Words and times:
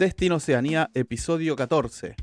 Destino 0.00 0.36
Oceanía, 0.36 0.90
episodio 0.94 1.56
14. 1.56 2.16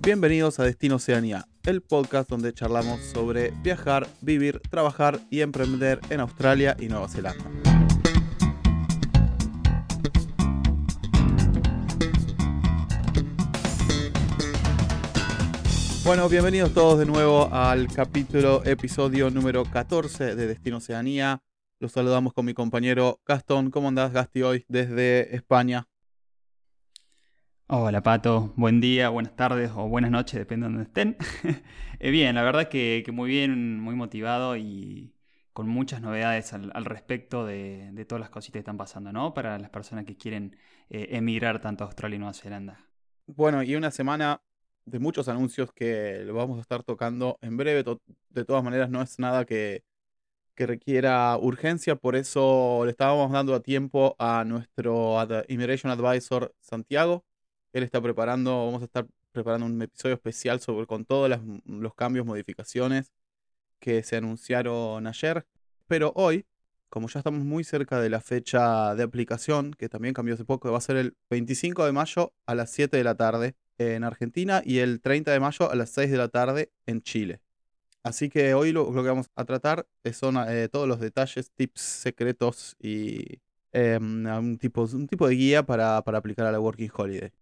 Bienvenidos 0.00 0.60
a 0.60 0.62
Destino 0.62 0.94
Oceanía, 0.94 1.48
el 1.64 1.82
podcast 1.82 2.30
donde 2.30 2.52
charlamos 2.52 3.00
sobre 3.00 3.50
viajar, 3.64 4.06
vivir, 4.20 4.60
trabajar 4.70 5.18
y 5.28 5.40
emprender 5.40 5.98
en 6.08 6.20
Australia 6.20 6.76
y 6.78 6.86
Nueva 6.86 7.08
Zelanda. 7.08 7.50
Bueno, 16.04 16.28
bienvenidos 16.28 16.72
todos 16.72 17.00
de 17.00 17.06
nuevo 17.06 17.52
al 17.52 17.88
capítulo, 17.88 18.64
episodio 18.64 19.30
número 19.30 19.64
14 19.64 20.36
de 20.36 20.46
Destino 20.46 20.76
Oceanía. 20.76 21.42
Los 21.78 21.92
saludamos 21.92 22.32
con 22.32 22.46
mi 22.46 22.54
compañero 22.54 23.20
Gastón. 23.26 23.70
¿Cómo 23.70 23.88
andás, 23.88 24.10
Gasti, 24.10 24.40
hoy 24.40 24.64
desde 24.66 25.36
España? 25.36 25.86
Hola 27.66 28.02
Pato, 28.02 28.54
buen 28.56 28.80
día, 28.80 29.10
buenas 29.10 29.36
tardes 29.36 29.70
o 29.74 29.86
buenas 29.86 30.10
noches, 30.10 30.38
depende 30.38 30.66
de 30.66 30.72
donde 30.72 30.88
estén. 30.88 31.16
Eh, 31.98 32.10
bien, 32.10 32.34
la 32.34 32.42
verdad 32.42 32.68
que, 32.68 33.02
que, 33.06 33.10
muy 33.10 33.30
bien, 33.30 33.80
muy 33.80 33.94
motivado 33.94 34.54
y 34.56 35.14
con 35.54 35.66
muchas 35.66 36.02
novedades 36.02 36.52
al, 36.52 36.70
al 36.74 36.84
respecto 36.84 37.46
de, 37.46 37.90
de, 37.92 38.04
todas 38.04 38.20
las 38.20 38.28
cositas 38.28 38.52
que 38.54 38.58
están 38.58 38.76
pasando, 38.76 39.12
¿no? 39.12 39.32
Para 39.32 39.58
las 39.58 39.70
personas 39.70 40.04
que 40.04 40.14
quieren 40.14 40.56
eh, 40.90 41.08
emigrar 41.12 41.58
tanto 41.58 41.84
a 41.84 41.86
Australia 41.86 42.16
y 42.16 42.18
Nueva 42.18 42.34
Zelanda. 42.34 42.84
Bueno, 43.26 43.62
y 43.62 43.76
una 43.76 43.90
semana 43.90 44.42
de 44.84 44.98
muchos 44.98 45.28
anuncios 45.28 45.72
que 45.72 46.22
lo 46.26 46.34
vamos 46.34 46.58
a 46.58 46.60
estar 46.60 46.82
tocando 46.82 47.38
en 47.40 47.56
breve. 47.56 47.82
De 48.28 48.44
todas 48.44 48.62
maneras, 48.62 48.90
no 48.90 49.00
es 49.00 49.18
nada 49.18 49.46
que, 49.46 49.82
que 50.56 50.66
requiera 50.66 51.36
urgencia, 51.38 51.96
por 51.96 52.16
eso 52.16 52.82
le 52.84 52.90
estábamos 52.90 53.30
dando 53.30 53.54
a 53.54 53.60
tiempo 53.60 54.16
a 54.18 54.44
nuestro 54.44 55.16
Immigration 55.48 55.92
Advisor 55.92 56.54
Santiago. 56.60 57.24
Él 57.72 57.84
está 57.84 58.00
preparando, 58.00 58.64
vamos 58.64 58.82
a 58.82 58.86
estar 58.86 59.06
preparando 59.32 59.66
un 59.66 59.80
episodio 59.82 60.14
especial 60.14 60.60
sobre 60.60 60.86
con 60.86 61.04
todos 61.04 61.28
las, 61.28 61.40
los 61.66 61.94
cambios, 61.94 62.24
modificaciones 62.26 63.12
que 63.78 64.02
se 64.02 64.16
anunciaron 64.16 65.06
ayer. 65.06 65.46
Pero 65.86 66.12
hoy, 66.16 66.46
como 66.88 67.08
ya 67.08 67.20
estamos 67.20 67.44
muy 67.44 67.62
cerca 67.62 68.00
de 68.00 68.08
la 68.08 68.20
fecha 68.22 68.94
de 68.94 69.02
aplicación, 69.02 69.74
que 69.74 69.90
también 69.90 70.14
cambió 70.14 70.34
hace 70.34 70.46
poco, 70.46 70.72
va 70.72 70.78
a 70.78 70.80
ser 70.80 70.96
el 70.96 71.16
25 71.30 71.84
de 71.84 71.92
mayo 71.92 72.32
a 72.46 72.54
las 72.54 72.70
7 72.70 72.96
de 72.96 73.04
la 73.04 73.14
tarde 73.14 73.56
en 73.78 74.04
Argentina 74.04 74.62
y 74.64 74.78
el 74.78 75.02
30 75.02 75.32
de 75.32 75.40
mayo 75.40 75.70
a 75.70 75.74
las 75.76 75.90
6 75.90 76.10
de 76.10 76.16
la 76.16 76.28
tarde 76.28 76.72
en 76.86 77.02
Chile. 77.02 77.40
Así 78.06 78.28
que 78.28 78.54
hoy 78.54 78.70
lo, 78.70 78.92
lo 78.92 79.02
que 79.02 79.08
vamos 79.08 79.26
a 79.34 79.44
tratar 79.44 79.84
son 80.12 80.36
eh, 80.48 80.68
todos 80.68 80.86
los 80.86 81.00
detalles, 81.00 81.50
tips 81.50 81.80
secretos 81.80 82.76
y 82.78 83.40
eh, 83.72 83.98
un, 84.00 84.58
tipo, 84.58 84.84
un 84.84 85.08
tipo 85.08 85.26
de 85.26 85.34
guía 85.34 85.66
para, 85.66 86.00
para 86.02 86.18
aplicar 86.18 86.46
a 86.46 86.52
la 86.52 86.60
Working 86.60 86.90
Holiday 86.94 87.32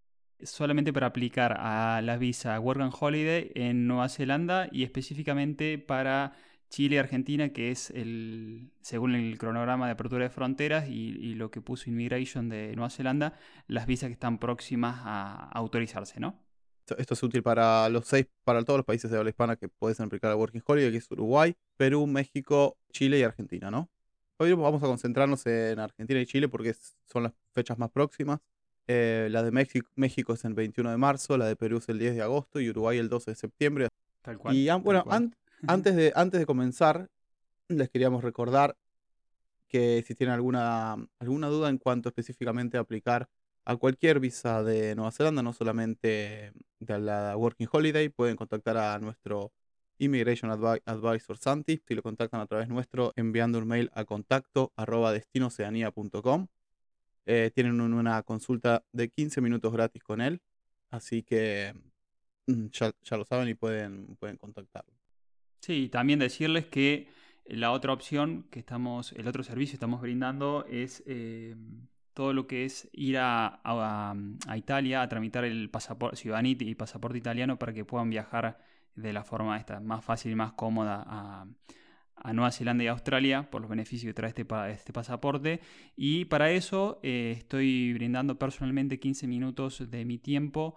solamente 0.42 0.92
para 0.92 1.06
aplicar 1.06 1.56
a 1.58 2.00
la 2.02 2.16
visa 2.16 2.58
Work 2.58 2.80
and 2.80 2.94
Holiday 2.98 3.52
en 3.54 3.86
Nueva 3.86 4.08
Zelanda 4.08 4.68
y 4.72 4.84
específicamente 4.84 5.78
para 5.78 6.32
Chile 6.70 6.96
y 6.96 6.98
Argentina, 6.98 7.50
que 7.50 7.70
es 7.70 7.90
el, 7.90 8.70
según 8.82 9.14
el 9.14 9.38
cronograma 9.38 9.86
de 9.86 9.92
apertura 9.92 10.24
de 10.24 10.30
fronteras 10.30 10.88
y, 10.88 11.16
y, 11.20 11.34
lo 11.34 11.50
que 11.50 11.60
puso 11.60 11.88
Immigration 11.88 12.48
de 12.48 12.74
Nueva 12.74 12.90
Zelanda, 12.90 13.38
las 13.68 13.86
visas 13.86 14.08
que 14.08 14.14
están 14.14 14.38
próximas 14.38 15.00
a 15.04 15.48
autorizarse, 15.52 16.20
¿no? 16.20 16.43
Esto 16.98 17.14
es 17.14 17.22
útil 17.22 17.42
para 17.42 17.88
los 17.88 18.06
seis, 18.06 18.26
para 18.44 18.62
todos 18.62 18.78
los 18.78 18.86
países 18.86 19.10
de 19.10 19.16
habla 19.16 19.30
hispana 19.30 19.56
que 19.56 19.68
pueden 19.68 20.02
aplicar 20.02 20.30
a 20.30 20.36
Working 20.36 20.62
Holiday, 20.66 20.90
que 20.90 20.98
es 20.98 21.10
Uruguay, 21.10 21.56
Perú, 21.76 22.06
México, 22.06 22.76
Chile 22.92 23.18
y 23.18 23.22
Argentina, 23.22 23.70
¿no? 23.70 23.88
Hoy 24.36 24.52
vamos 24.52 24.82
a 24.82 24.86
concentrarnos 24.86 25.46
en 25.46 25.78
Argentina 25.78 26.20
y 26.20 26.26
Chile 26.26 26.48
porque 26.48 26.74
son 27.06 27.22
las 27.22 27.32
fechas 27.52 27.78
más 27.78 27.90
próximas. 27.90 28.40
Eh, 28.86 29.28
la 29.30 29.42
de 29.42 29.50
México, 29.50 29.88
México 29.94 30.34
es 30.34 30.44
el 30.44 30.52
21 30.52 30.90
de 30.90 30.96
marzo, 30.98 31.38
la 31.38 31.46
de 31.46 31.56
Perú 31.56 31.78
es 31.78 31.88
el 31.88 31.98
10 31.98 32.16
de 32.16 32.22
agosto 32.22 32.60
y 32.60 32.68
Uruguay 32.68 32.98
el 32.98 33.08
12 33.08 33.30
de 33.30 33.34
septiembre. 33.36 33.88
Tal 34.20 34.36
cual. 34.36 34.54
Y 34.54 34.68
bueno, 34.82 35.04
cual. 35.04 35.16
An 35.16 35.36
antes, 35.66 35.96
de, 35.96 36.12
antes 36.14 36.40
de 36.40 36.46
comenzar, 36.46 37.08
les 37.68 37.88
queríamos 37.88 38.22
recordar 38.22 38.76
que 39.68 40.04
si 40.06 40.14
tienen 40.14 40.34
alguna, 40.34 40.96
alguna 41.18 41.48
duda 41.48 41.70
en 41.70 41.78
cuanto 41.78 42.10
específicamente 42.10 42.76
a 42.76 42.80
aplicar 42.80 43.28
a 43.64 43.76
cualquier 43.76 44.20
visa 44.20 44.62
de 44.62 44.94
Nueva 44.94 45.12
Zelanda, 45.12 45.42
no 45.42 45.52
solamente 45.52 46.52
de 46.80 46.98
la 46.98 47.36
Working 47.36 47.68
Holiday, 47.70 48.08
pueden 48.08 48.36
contactar 48.36 48.76
a 48.76 48.98
nuestro 48.98 49.52
Immigration 49.98 50.50
Advi 50.50 50.80
Advisor 50.84 51.38
Santi, 51.38 51.80
si 51.86 51.94
lo 51.94 52.02
contactan 52.02 52.40
a 52.40 52.46
través 52.46 52.68
nuestro 52.68 53.12
enviando 53.16 53.58
un 53.58 53.68
mail 53.68 53.90
a 53.94 54.04
contacto 54.04 54.72
eh, 57.26 57.50
tienen 57.54 57.80
un, 57.80 57.94
una 57.94 58.22
consulta 58.22 58.84
de 58.92 59.08
15 59.08 59.40
minutos 59.40 59.72
gratis 59.72 60.02
con 60.02 60.20
él, 60.20 60.40
así 60.90 61.22
que 61.22 61.72
mm, 62.46 62.66
ya, 62.66 62.92
ya, 63.02 63.16
lo 63.16 63.24
saben 63.24 63.48
y 63.48 63.54
pueden, 63.54 64.16
pueden 64.16 64.36
contactarlo. 64.36 64.92
Sí, 65.60 65.88
también 65.88 66.18
decirles 66.18 66.66
que 66.66 67.08
la 67.46 67.72
otra 67.72 67.94
opción 67.94 68.46
que 68.50 68.58
estamos, 68.58 69.12
el 69.12 69.26
otro 69.26 69.42
servicio 69.42 69.72
que 69.72 69.76
estamos 69.76 70.02
brindando 70.02 70.66
es 70.68 71.02
eh, 71.06 71.54
todo 72.14 72.32
lo 72.32 72.46
que 72.46 72.64
es 72.64 72.88
ir 72.92 73.18
a, 73.18 73.60
a, 73.64 74.14
a 74.46 74.56
Italia 74.56 75.02
a 75.02 75.08
tramitar 75.08 75.44
el 75.44 75.68
pasaporte 75.70 76.16
ciudadanía 76.16 76.56
y 76.60 76.74
pasaporte 76.74 77.18
italiano 77.18 77.58
para 77.58 77.72
que 77.72 77.84
puedan 77.84 78.10
viajar 78.10 78.58
de 78.94 79.12
la 79.12 79.24
forma 79.24 79.56
esta 79.58 79.80
más 79.80 80.04
fácil 80.04 80.32
y 80.32 80.34
más 80.36 80.52
cómoda 80.52 81.04
a, 81.06 81.46
a 82.16 82.32
Nueva 82.32 82.50
Zelanda 82.52 82.84
y 82.84 82.86
Australia 82.86 83.50
por 83.50 83.60
los 83.60 83.70
beneficios 83.70 84.08
que 84.08 84.14
trae 84.14 84.28
este, 84.28 84.46
este 84.70 84.92
pasaporte. 84.92 85.60
Y 85.96 86.26
para 86.26 86.50
eso 86.50 87.00
eh, 87.02 87.34
estoy 87.36 87.92
brindando 87.94 88.38
personalmente 88.38 88.98
15 88.98 89.26
minutos 89.26 89.90
de 89.90 90.04
mi 90.04 90.18
tiempo. 90.18 90.76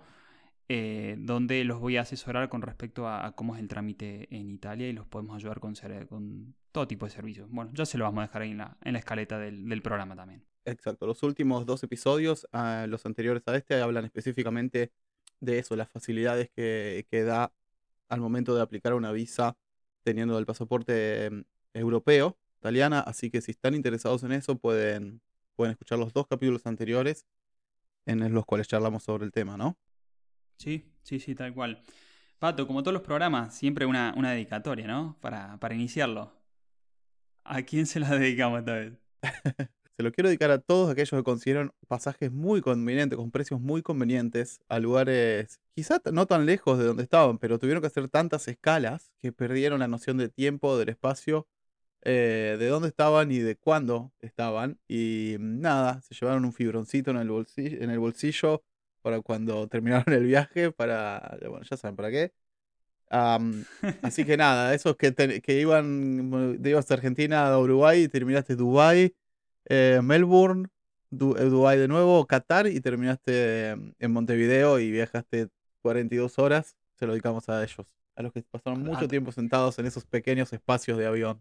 Eh, 0.69 1.15
donde 1.19 1.63
los 1.63 1.79
voy 1.79 1.95
a 1.95 2.01
asesorar 2.01 2.49
con 2.49 2.61
respecto 2.61 3.07
a, 3.07 3.33
cómo 3.37 3.55
es 3.55 3.61
el 3.61 3.69
trámite 3.69 4.27
en 4.35 4.51
Italia 4.51 4.89
y 4.89 4.91
los 4.91 5.07
podemos 5.07 5.37
ayudar 5.37 5.61
con, 5.61 5.73
con, 6.09 6.55
todo 6.73 6.85
tipo 6.85 7.05
de 7.05 7.11
servicios. 7.11 7.49
Bueno, 7.49 7.71
ya 7.73 7.85
se 7.85 7.97
lo 7.97 8.03
vamos 8.03 8.19
a 8.19 8.27
dejar 8.27 8.41
ahí 8.41 8.51
en 8.51 8.57
la, 8.57 8.77
en 8.83 8.91
la 8.91 8.99
escaleta 8.99 9.39
del, 9.39 9.81
programa 9.81 10.13
también. 10.17 10.43
Exacto, 10.67 11.07
los 11.07 11.23
últimos 11.23 11.65
dos 11.65 11.81
episodios, 11.83 12.45
uh, 12.51 12.87
los 12.87 13.05
anteriores 13.05 13.41
a 13.47 13.55
este, 13.55 13.79
hablan 13.81 14.03
específicamente 14.03 14.91
de 15.39 15.59
eso, 15.59 15.77
las 15.77 15.89
facilidades 15.89 16.49
que, 16.49 17.07
que 17.09 17.23
da 17.23 17.53
al 18.09 18.19
momento 18.19 18.53
de 18.53 18.61
aplicar 18.61 18.93
una 18.93 19.13
visa 19.13 19.55
teniendo 20.03 20.37
el 20.37 20.45
pasaporte 20.45 21.29
mm, 21.31 21.41
europeo, 21.73 22.37
italiana, 22.57 22.99
así 22.99 23.31
que 23.31 23.39
si 23.39 23.51
están 23.51 23.75
interesados 23.75 24.23
en 24.23 24.33
eso 24.33 24.57
pueden, 24.57 25.21
pueden 25.55 25.71
escuchar 25.71 25.99
los 25.99 26.11
dos 26.11 26.27
capítulos 26.27 26.65
anteriores 26.65 27.25
en 28.05 28.33
los 28.33 28.45
cuales 28.45 28.67
charlamos 28.67 29.03
sobre 29.03 29.23
el 29.23 29.31
tema, 29.31 29.55
¿no? 29.55 29.77
Sí, 30.57 30.83
sí, 31.01 31.21
sí, 31.21 31.33
tal 31.33 31.53
cual. 31.53 31.81
Pato, 32.39 32.67
como 32.67 32.83
todos 32.83 32.93
los 32.93 33.03
programas, 33.03 33.55
siempre 33.55 33.85
una, 33.85 34.13
una 34.17 34.31
dedicatoria, 34.31 34.85
¿no? 34.85 35.17
Para, 35.21 35.57
para 35.61 35.75
iniciarlo. 35.75 36.33
¿A 37.45 37.61
quién 37.61 37.85
se 37.85 38.01
la 38.01 38.09
dedicamos 38.09 38.59
esta 38.59 38.73
vez? 38.73 38.93
se 39.97 40.03
lo 40.03 40.11
quiero 40.11 40.29
dedicar 40.29 40.51
a 40.51 40.59
todos 40.59 40.91
aquellos 40.91 41.09
que 41.09 41.23
consiguieron 41.23 41.73
pasajes 41.87 42.31
muy 42.31 42.61
convenientes, 42.61 43.17
con 43.17 43.31
precios 43.31 43.59
muy 43.59 43.81
convenientes, 43.81 44.61
a 44.69 44.77
lugares 44.77 45.59
quizá 45.73 45.99
no 46.13 46.27
tan 46.27 46.45
lejos 46.45 46.77
de 46.77 46.85
donde 46.85 47.01
estaban, 47.01 47.39
pero 47.39 47.57
tuvieron 47.57 47.81
que 47.81 47.87
hacer 47.87 48.07
tantas 48.07 48.47
escalas 48.47 49.11
que 49.19 49.31
perdieron 49.31 49.79
la 49.79 49.87
noción 49.87 50.17
de 50.17 50.29
tiempo, 50.29 50.77
del 50.77 50.89
espacio, 50.89 51.47
eh, 52.03 52.57
de 52.59 52.67
dónde 52.67 52.89
estaban 52.89 53.31
y 53.31 53.39
de 53.39 53.55
cuándo 53.55 54.13
estaban. 54.19 54.79
Y 54.87 55.37
nada, 55.39 55.99
se 56.03 56.13
llevaron 56.13 56.45
un 56.45 56.53
fibroncito 56.53 57.09
en 57.09 57.17
el 57.17 57.29
bolsillo, 57.31 57.81
en 57.81 57.89
el 57.89 57.97
bolsillo 57.97 58.63
para 59.01 59.21
cuando 59.21 59.67
terminaron 59.69 60.13
el 60.13 60.25
viaje, 60.25 60.71
para, 60.71 61.39
bueno, 61.49 61.65
ya 61.67 61.75
saben 61.75 61.95
para 61.95 62.11
qué. 62.11 62.33
Um, 63.09 63.63
así 64.03 64.25
que 64.25 64.37
nada, 64.37 64.75
esos 64.75 64.95
que, 64.95 65.11
te, 65.11 65.41
que 65.41 65.59
iban, 65.59 66.59
ibas 66.63 66.91
a 66.91 66.93
Argentina, 66.93 67.47
a 67.47 67.59
Uruguay 67.59 68.03
y 68.03 68.07
terminaste 68.09 68.55
Dubai 68.55 69.15
eh, 69.69 69.99
Melbourne, 70.03 70.67
du 71.09 71.35
eh, 71.37 71.45
Dubái 71.45 71.77
de 71.77 71.87
nuevo, 71.87 72.25
Qatar 72.25 72.67
y 72.67 72.79
terminaste 72.81 73.71
en 73.71 74.11
Montevideo 74.11 74.79
y 74.79 74.91
viajaste 74.91 75.49
42 75.81 76.39
horas. 76.39 76.75
Se 76.95 77.05
lo 77.05 77.13
dedicamos 77.13 77.47
a 77.49 77.63
ellos, 77.63 77.87
a 78.15 78.21
los 78.21 78.33
que 78.33 78.41
pasaron 78.43 78.83
mucho 78.83 79.05
ah. 79.05 79.07
tiempo 79.07 79.31
sentados 79.31 79.77
en 79.79 79.85
esos 79.85 80.05
pequeños 80.05 80.51
espacios 80.53 80.97
de 80.97 81.05
avión. 81.05 81.39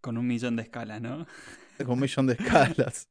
Con 0.00 0.18
un 0.18 0.26
millón 0.26 0.56
de 0.56 0.62
escalas, 0.62 1.00
¿no? 1.00 1.26
Con 1.78 1.90
un 1.90 2.00
millón 2.00 2.26
de 2.26 2.34
escalas. 2.34 3.08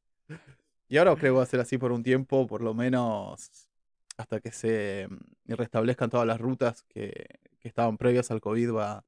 Y 0.88 0.98
ahora 0.98 1.16
creo 1.16 1.34
que 1.34 1.38
va 1.38 1.44
a 1.44 1.48
ser 1.48 1.60
así 1.60 1.78
por 1.78 1.92
un 1.92 2.04
tiempo, 2.04 2.48
por 2.48 2.62
lo 2.62 2.74
menos 2.74 3.70
hasta 4.18 4.40
que 4.40 4.52
se 4.52 5.08
mm, 5.10 5.54
restablezcan 5.54 6.10
todas 6.10 6.28
las 6.28 6.40
rutas 6.40 6.84
que, 6.84 7.40
que 7.60 7.68
estaban 7.68 7.98
previas 7.98 8.32
al 8.32 8.42
COVID, 8.42 8.74
va, 8.74 9.04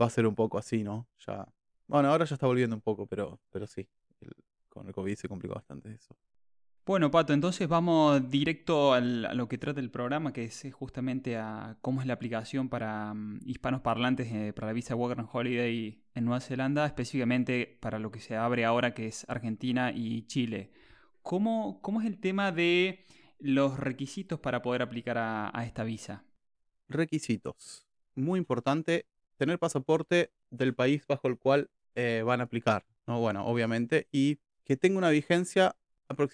va 0.00 0.06
a 0.06 0.10
ser 0.10 0.26
un 0.26 0.34
poco 0.34 0.58
así, 0.58 0.82
¿no? 0.82 1.06
Ya. 1.26 1.46
Bueno, 1.86 2.10
ahora 2.10 2.24
ya 2.24 2.34
está 2.34 2.46
volviendo 2.46 2.76
un 2.76 2.82
poco, 2.82 3.06
pero, 3.06 3.40
pero 3.50 3.66
sí. 3.66 3.88
Con 4.78 4.86
el 4.86 4.94
COVID 4.94 5.16
se 5.16 5.28
complicó 5.28 5.54
bastante 5.56 5.92
eso. 5.92 6.16
Bueno, 6.86 7.10
Pato, 7.10 7.32
entonces 7.32 7.66
vamos 7.66 8.30
directo 8.30 8.94
a 8.94 9.00
lo 9.00 9.48
que 9.48 9.58
trata 9.58 9.80
el 9.80 9.90
programa, 9.90 10.32
que 10.32 10.44
es 10.44 10.66
justamente 10.72 11.36
a 11.36 11.76
cómo 11.82 12.00
es 12.00 12.06
la 12.06 12.14
aplicación 12.14 12.68
para 12.68 13.12
mm, 13.12 13.40
hispanos 13.44 13.80
parlantes 13.80 14.32
eh, 14.32 14.52
para 14.52 14.68
la 14.68 14.72
visa 14.72 14.94
Work 14.94 15.18
and 15.18 15.28
Holiday 15.30 16.00
en 16.14 16.24
Nueva 16.24 16.40
Zelanda, 16.40 16.86
específicamente 16.86 17.76
para 17.80 17.98
lo 17.98 18.12
que 18.12 18.20
se 18.20 18.36
abre 18.36 18.64
ahora, 18.64 18.94
que 18.94 19.08
es 19.08 19.28
Argentina 19.28 19.90
y 19.92 20.26
Chile. 20.28 20.70
¿Cómo, 21.22 21.82
cómo 21.82 22.00
es 22.00 22.06
el 22.06 22.20
tema 22.20 22.52
de 22.52 23.04
los 23.40 23.80
requisitos 23.80 24.38
para 24.38 24.62
poder 24.62 24.80
aplicar 24.80 25.18
a, 25.18 25.64
esta 25.66 25.82
visa? 25.82 26.24
Requisitos. 26.88 27.88
Muy 28.14 28.38
importante, 28.38 29.06
tener 29.36 29.58
pasaporte 29.58 30.32
del 30.50 30.72
país 30.76 31.04
bajo 31.08 31.26
el 31.26 31.36
cual 31.36 31.68
eh, 31.96 32.22
van 32.24 32.40
a 32.40 32.44
aplicar, 32.44 32.86
¿no? 33.08 33.18
Bueno, 33.18 33.44
obviamente, 33.44 34.06
y 34.12 34.38
que 34.68 34.76
tenga 34.76 34.98
una 34.98 35.08
vigencia 35.08 35.74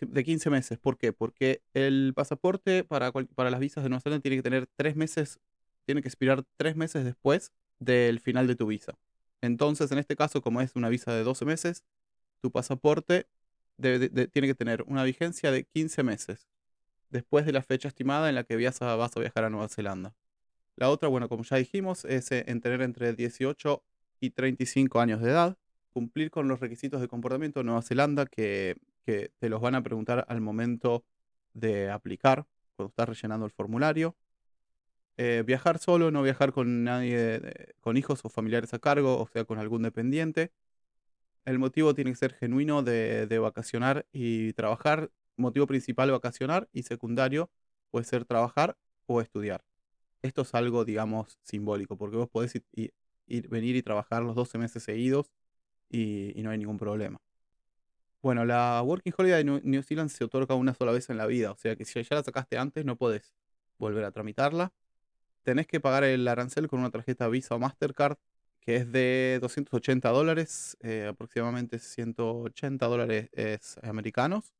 de 0.00 0.24
15 0.24 0.50
meses. 0.50 0.78
¿Por 0.78 0.98
qué? 0.98 1.12
Porque 1.12 1.62
el 1.72 2.12
pasaporte 2.14 2.82
para, 2.82 3.12
para 3.12 3.50
las 3.50 3.60
visas 3.60 3.84
de 3.84 3.88
Nueva 3.88 4.00
Zelanda 4.00 4.22
tiene 4.22 4.36
que 4.36 4.42
tener 4.42 4.66
tres 4.74 4.96
meses, 4.96 5.38
tiene 5.86 6.02
que 6.02 6.08
expirar 6.08 6.42
tres 6.56 6.74
meses 6.74 7.04
después 7.04 7.52
del 7.78 8.18
final 8.18 8.48
de 8.48 8.56
tu 8.56 8.66
visa. 8.66 8.98
Entonces, 9.40 9.92
en 9.92 9.98
este 9.98 10.16
caso, 10.16 10.42
como 10.42 10.60
es 10.60 10.74
una 10.74 10.88
visa 10.88 11.14
de 11.14 11.22
12 11.22 11.44
meses, 11.44 11.84
tu 12.40 12.50
pasaporte 12.50 13.28
tiene 13.80 14.48
que 14.48 14.54
tener 14.54 14.82
una 14.82 15.04
vigencia 15.04 15.52
de 15.52 15.64
15 15.64 16.02
meses 16.02 16.48
después 17.10 17.46
de 17.46 17.52
la 17.52 17.62
fecha 17.62 17.86
estimada 17.86 18.28
en 18.28 18.34
la 18.34 18.42
que 18.42 18.56
vas 18.56 18.82
a, 18.82 18.96
viajar 19.20 19.44
a 19.44 19.50
Nueva 19.50 19.68
Zelanda. 19.68 20.14
La 20.74 20.90
otra, 20.90 21.08
bueno, 21.08 21.28
como 21.28 21.44
ya 21.44 21.56
dijimos, 21.56 22.04
es 22.04 22.32
eh, 22.32 22.44
en 22.48 22.60
tener 22.60 22.82
entre 22.82 23.12
18 23.12 23.82
y 24.18 24.30
35 24.30 25.00
años 25.00 25.20
de 25.20 25.30
edad, 25.30 25.56
cumplir 25.94 26.30
con 26.30 26.48
los 26.48 26.60
requisitos 26.60 27.00
de 27.00 27.08
comportamiento 27.08 27.60
de 27.60 27.64
Nueva 27.64 27.80
Zelanda 27.82 28.26
que 28.26 28.76
te 29.06 29.48
los 29.48 29.60
van 29.62 29.74
a 29.74 29.82
preguntar 29.82 30.26
al 30.28 30.42
momento 30.42 31.04
de 31.54 31.90
aplicar, 31.90 32.46
cuando 32.76 32.90
estás 32.90 33.08
rellenando 33.08 33.46
el 33.46 33.52
formulario. 33.52 34.16
Eh, 35.16 35.44
viajar 35.46 35.78
solo, 35.78 36.10
no 36.10 36.22
viajar 36.22 36.52
con 36.52 36.84
nadie, 36.84 37.40
con 37.80 37.96
hijos 37.96 38.24
o 38.24 38.28
familiares 38.28 38.74
a 38.74 38.80
cargo, 38.80 39.20
o 39.20 39.28
sea, 39.28 39.44
con 39.44 39.58
algún 39.58 39.82
dependiente. 39.82 40.52
El 41.44 41.58
motivo 41.58 41.94
tiene 41.94 42.10
que 42.10 42.16
ser 42.16 42.34
genuino 42.34 42.82
de, 42.82 43.26
de 43.26 43.38
vacacionar 43.38 44.06
y 44.12 44.52
trabajar. 44.54 45.10
Motivo 45.36 45.66
principal 45.66 46.10
vacacionar 46.10 46.68
y 46.72 46.82
secundario 46.84 47.50
puede 47.90 48.04
ser 48.04 48.24
trabajar 48.24 48.76
o 49.06 49.20
estudiar. 49.20 49.64
Esto 50.22 50.42
es 50.42 50.54
algo, 50.54 50.84
digamos, 50.84 51.38
simbólico, 51.42 51.96
porque 51.96 52.16
vos 52.16 52.28
podés 52.28 52.54
ir, 52.72 52.94
venir 53.48 53.76
y 53.76 53.82
trabajar 53.82 54.22
los 54.22 54.34
12 54.34 54.58
meses 54.58 54.82
seguidos 54.82 55.30
y 55.94 56.42
no 56.42 56.50
hay 56.50 56.58
ningún 56.58 56.78
problema. 56.78 57.20
Bueno, 58.22 58.44
la 58.46 58.80
Working 58.82 59.12
Holiday 59.18 59.44
de 59.44 59.60
New 59.62 59.82
Zealand 59.82 60.08
se 60.10 60.24
otorga 60.24 60.54
una 60.54 60.72
sola 60.74 60.92
vez 60.92 61.10
en 61.10 61.18
la 61.18 61.26
vida, 61.26 61.52
o 61.52 61.56
sea 61.56 61.76
que 61.76 61.84
si 61.84 62.02
ya 62.02 62.16
la 62.16 62.22
sacaste 62.22 62.56
antes 62.56 62.84
no 62.84 62.96
podés 62.96 63.34
volver 63.78 64.04
a 64.04 64.12
tramitarla. 64.12 64.72
Tenés 65.42 65.66
que 65.66 65.80
pagar 65.80 66.04
el 66.04 66.26
arancel 66.26 66.68
con 66.68 66.80
una 66.80 66.90
tarjeta 66.90 67.28
Visa 67.28 67.54
o 67.54 67.58
Mastercard 67.58 68.16
que 68.64 68.76
es 68.76 68.90
de 68.90 69.38
280 69.42 70.08
dólares, 70.08 70.76
eh, 70.80 71.08
aproximadamente 71.10 71.78
180 71.78 72.86
dólares 72.86 73.28
americanos. 73.82 74.54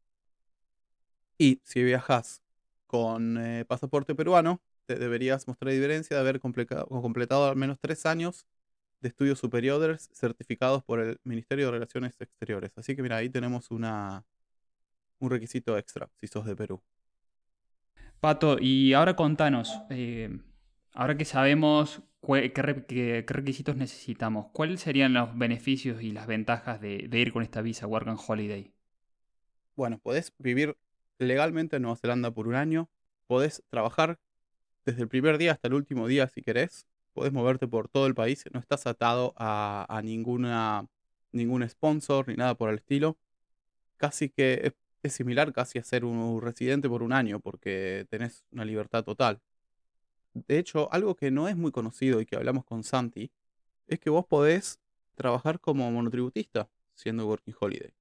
Y 1.39 1.61
si 1.65 1.83
viajas 1.83 2.43
con 2.87 3.39
eh, 3.39 3.65
pasaporte 3.65 4.15
peruano, 4.15 4.61
te 4.87 4.97
deberías 4.97 5.49
mostrar 5.49 5.73
evidencia 5.73 6.17
de 6.17 6.21
haber 6.21 6.39
completado 6.39 7.49
al 7.49 7.57
menos 7.57 7.79
tres 7.81 8.05
años 8.05 8.47
de 9.05 9.09
estudios 9.09 9.39
superiores 9.39 10.09
certificados 10.15 10.83
por 10.83 10.99
el 10.99 11.21
Ministerio 11.25 11.67
de 11.67 11.73
Relaciones 11.73 12.19
Exteriores. 12.19 12.73
Así 12.77 12.97
que 12.97 13.03
mira, 13.03 13.19
ahí 13.19 13.29
tenemos 13.29 13.71
una, 13.71 14.25
un 15.19 15.29
requisito 15.29 15.77
extra 15.77 16.09
si 16.19 16.27
sos 16.27 16.47
de 16.47 16.57
Perú. 16.57 16.83
Pato, 18.19 18.57
y 18.59 18.95
ahora 18.95 19.15
contanos, 19.15 19.79
eh, 19.91 20.41
ahora 20.95 21.19
que 21.19 21.27
sabemos 21.27 22.01
qué, 22.23 23.25
requisitos 23.29 23.77
necesitamos, 23.77 24.47
¿cuáles 24.55 24.81
serían 24.81 25.13
los 25.13 25.37
beneficios 25.37 26.03
y 26.03 26.11
las 26.11 26.27
ventajas 26.27 26.81
de, 26.81 27.07
ir 27.13 27.31
con 27.31 27.43
esta 27.43 27.61
visa 27.61 27.87
Work 27.87 28.09
and 28.09 28.21
Holiday? 28.27 28.73
Bueno, 29.77 29.99
podés 29.99 30.33
vivir 30.39 30.79
legalmente 31.19 31.77
en 31.77 31.83
Nueva 31.83 31.99
Zelanda 31.99 32.31
por 32.31 32.49
un 32.49 32.55
año, 32.55 32.89
podés 33.27 33.63
trabajar 33.69 34.19
desde 34.87 35.03
el 35.03 35.09
primer 35.09 35.37
día 35.37 35.53
hasta 35.53 35.69
el 35.69 35.75
último 35.75 36.09
día 36.09 36.27
si 36.27 36.41
querés, 36.41 36.87
podés 37.15 37.33
moverte 37.33 37.67
por 37.67 37.89
todo 37.89 38.07
el 38.07 38.15
país, 38.15 38.45
no 38.53 38.61
estás 38.61 38.87
atado 38.87 39.33
a, 39.37 40.01
ninguna, 40.05 40.87
ningún 41.33 41.67
sponsor 41.69 42.29
ni 42.29 42.35
nada 42.35 42.55
por 42.57 42.69
el 42.69 42.77
estilo. 42.77 43.17
Casi 43.97 44.29
que 44.29 44.75
es, 45.03 45.13
similar 45.13 45.53
casi 45.53 45.79
a 45.79 45.85
ser 45.85 46.05
un 46.05 46.41
residente 46.41 46.89
por 46.89 47.03
un 47.03 47.13
año 47.13 47.39
porque 47.39 48.07
tenés 48.11 48.45
una 48.51 48.65
libertad 48.65 49.05
total. 49.05 49.41
De 50.33 50.59
hecho, 50.59 50.91
algo 50.93 51.15
que 51.15 51.31
no 51.31 51.47
es 51.47 51.57
muy 51.57 51.71
conocido 51.71 52.21
y 52.21 52.27
que 52.27 52.37
hablamos 52.37 52.65
con 52.65 52.85
Santi 52.85 53.31
es 53.87 54.01
que 54.01 54.11
vos 54.11 54.25
podés 54.27 54.81
trabajar 55.15 55.61
como 55.61 55.91
monotributista 55.91 56.69
siendo 56.95 57.27
Working 57.27 57.55
Holiday. 57.61 57.93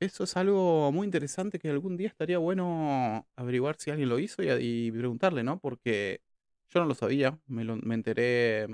Eso 0.00 0.24
es 0.24 0.36
algo 0.36 0.92
muy 0.92 1.06
interesante 1.06 1.58
que 1.58 1.70
algún 1.70 1.96
día 1.96 2.08
estaría 2.08 2.38
bueno 2.38 3.26
averiguar 3.36 3.76
si 3.78 3.90
alguien 3.90 4.08
lo 4.08 4.18
hizo 4.18 4.42
y, 4.42 4.48
y 4.50 4.92
preguntarle, 4.92 5.42
¿no? 5.42 5.58
Porque 5.58 6.20
yo 6.70 6.80
no 6.80 6.86
lo 6.86 6.94
sabía, 6.94 7.38
me, 7.46 7.64
lo, 7.64 7.76
me 7.76 7.94
enteré, 7.94 8.64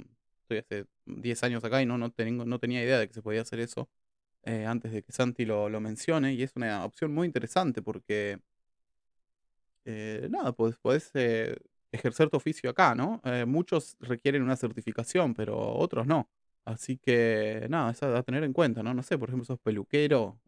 estoy 0.43 0.59
hace 0.59 0.87
10 1.07 1.43
años 1.45 1.65
acá 1.65 1.83
y 1.83 1.87
no, 1.87 1.99
no, 1.99 2.11
tengo, 2.11 2.45
no 2.45 2.59
tenía 2.59 2.83
idea 2.83 2.99
de 2.99 3.09
que 3.09 3.15
se 3.15 3.23
podía 3.23 3.43
hacer 3.43 3.61
eso 3.61 3.89
eh, 4.45 4.67
antes 4.67 4.93
de 4.93 5.03
que 5.03 5.13
Santi 5.13 5.45
lo, 5.45 5.69
lo, 5.69 5.81
mencione 5.81 6.35
y 6.35 6.43
es 6.43 6.53
una 6.57 6.85
opción 6.85 7.15
muy 7.15 7.27
interesante 7.27 7.81
porque, 7.83 8.41
eh, 9.85 10.29
nada, 10.31 10.53
pues 10.53 10.77
puedes 10.81 11.11
eh, 11.15 11.57
ejercer 11.93 12.29
tu 12.31 12.37
oficio 12.37 12.71
acá, 12.71 12.95
¿no? 12.95 13.21
muchos 13.47 13.97
requieren 14.01 14.43
una 14.43 14.57
certificación, 14.57 15.35
pero 15.35 15.59
otros 15.75 16.07
no. 16.07 16.29
Así 16.65 16.97
que, 16.99 17.67
nada, 17.71 17.91
es 17.93 18.03
a, 18.03 18.23
tener 18.23 18.45
en 18.45 18.53
cuenta, 18.53 18.83
¿no? 18.83 18.95
No 18.95 19.03
sé, 19.03 19.19
por 19.19 19.29
ejemplo, 19.29 19.45
sos 19.45 19.59
peluquero, 19.61 20.41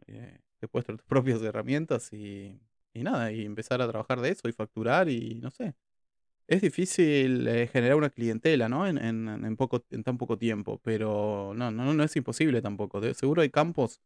te 0.58 0.68
puedes 0.68 0.86
traer 0.86 0.98
tus 0.98 1.06
propias 1.08 1.42
herramientas 1.42 2.12
y, 2.12 2.60
y 2.94 3.02
nada, 3.02 3.32
y 3.32 3.44
empezar 3.44 3.82
a 3.82 3.88
trabajar 3.88 4.20
de 4.20 4.30
eso 4.30 4.48
y 4.48 4.52
facturar 4.52 5.08
y 5.08 5.40
no 5.40 5.50
sé. 5.50 5.74
Es 6.46 6.60
difícil 6.60 7.48
eh, 7.48 7.68
generar 7.68 7.96
una 7.96 8.10
clientela, 8.10 8.68
¿no? 8.68 8.86
En, 8.86 8.98
en, 8.98 9.56
poco, 9.56 9.84
en 9.90 10.04
tan 10.04 10.18
poco 10.18 10.36
tiempo, 10.38 10.78
pero 10.82 11.52
no, 11.56 11.70
no, 11.70 11.94
no 11.94 12.04
es 12.04 12.16
imposible 12.16 12.60
tampoco. 12.60 13.00
seguro 13.14 13.42
hay 13.42 13.50
campos 13.50 14.00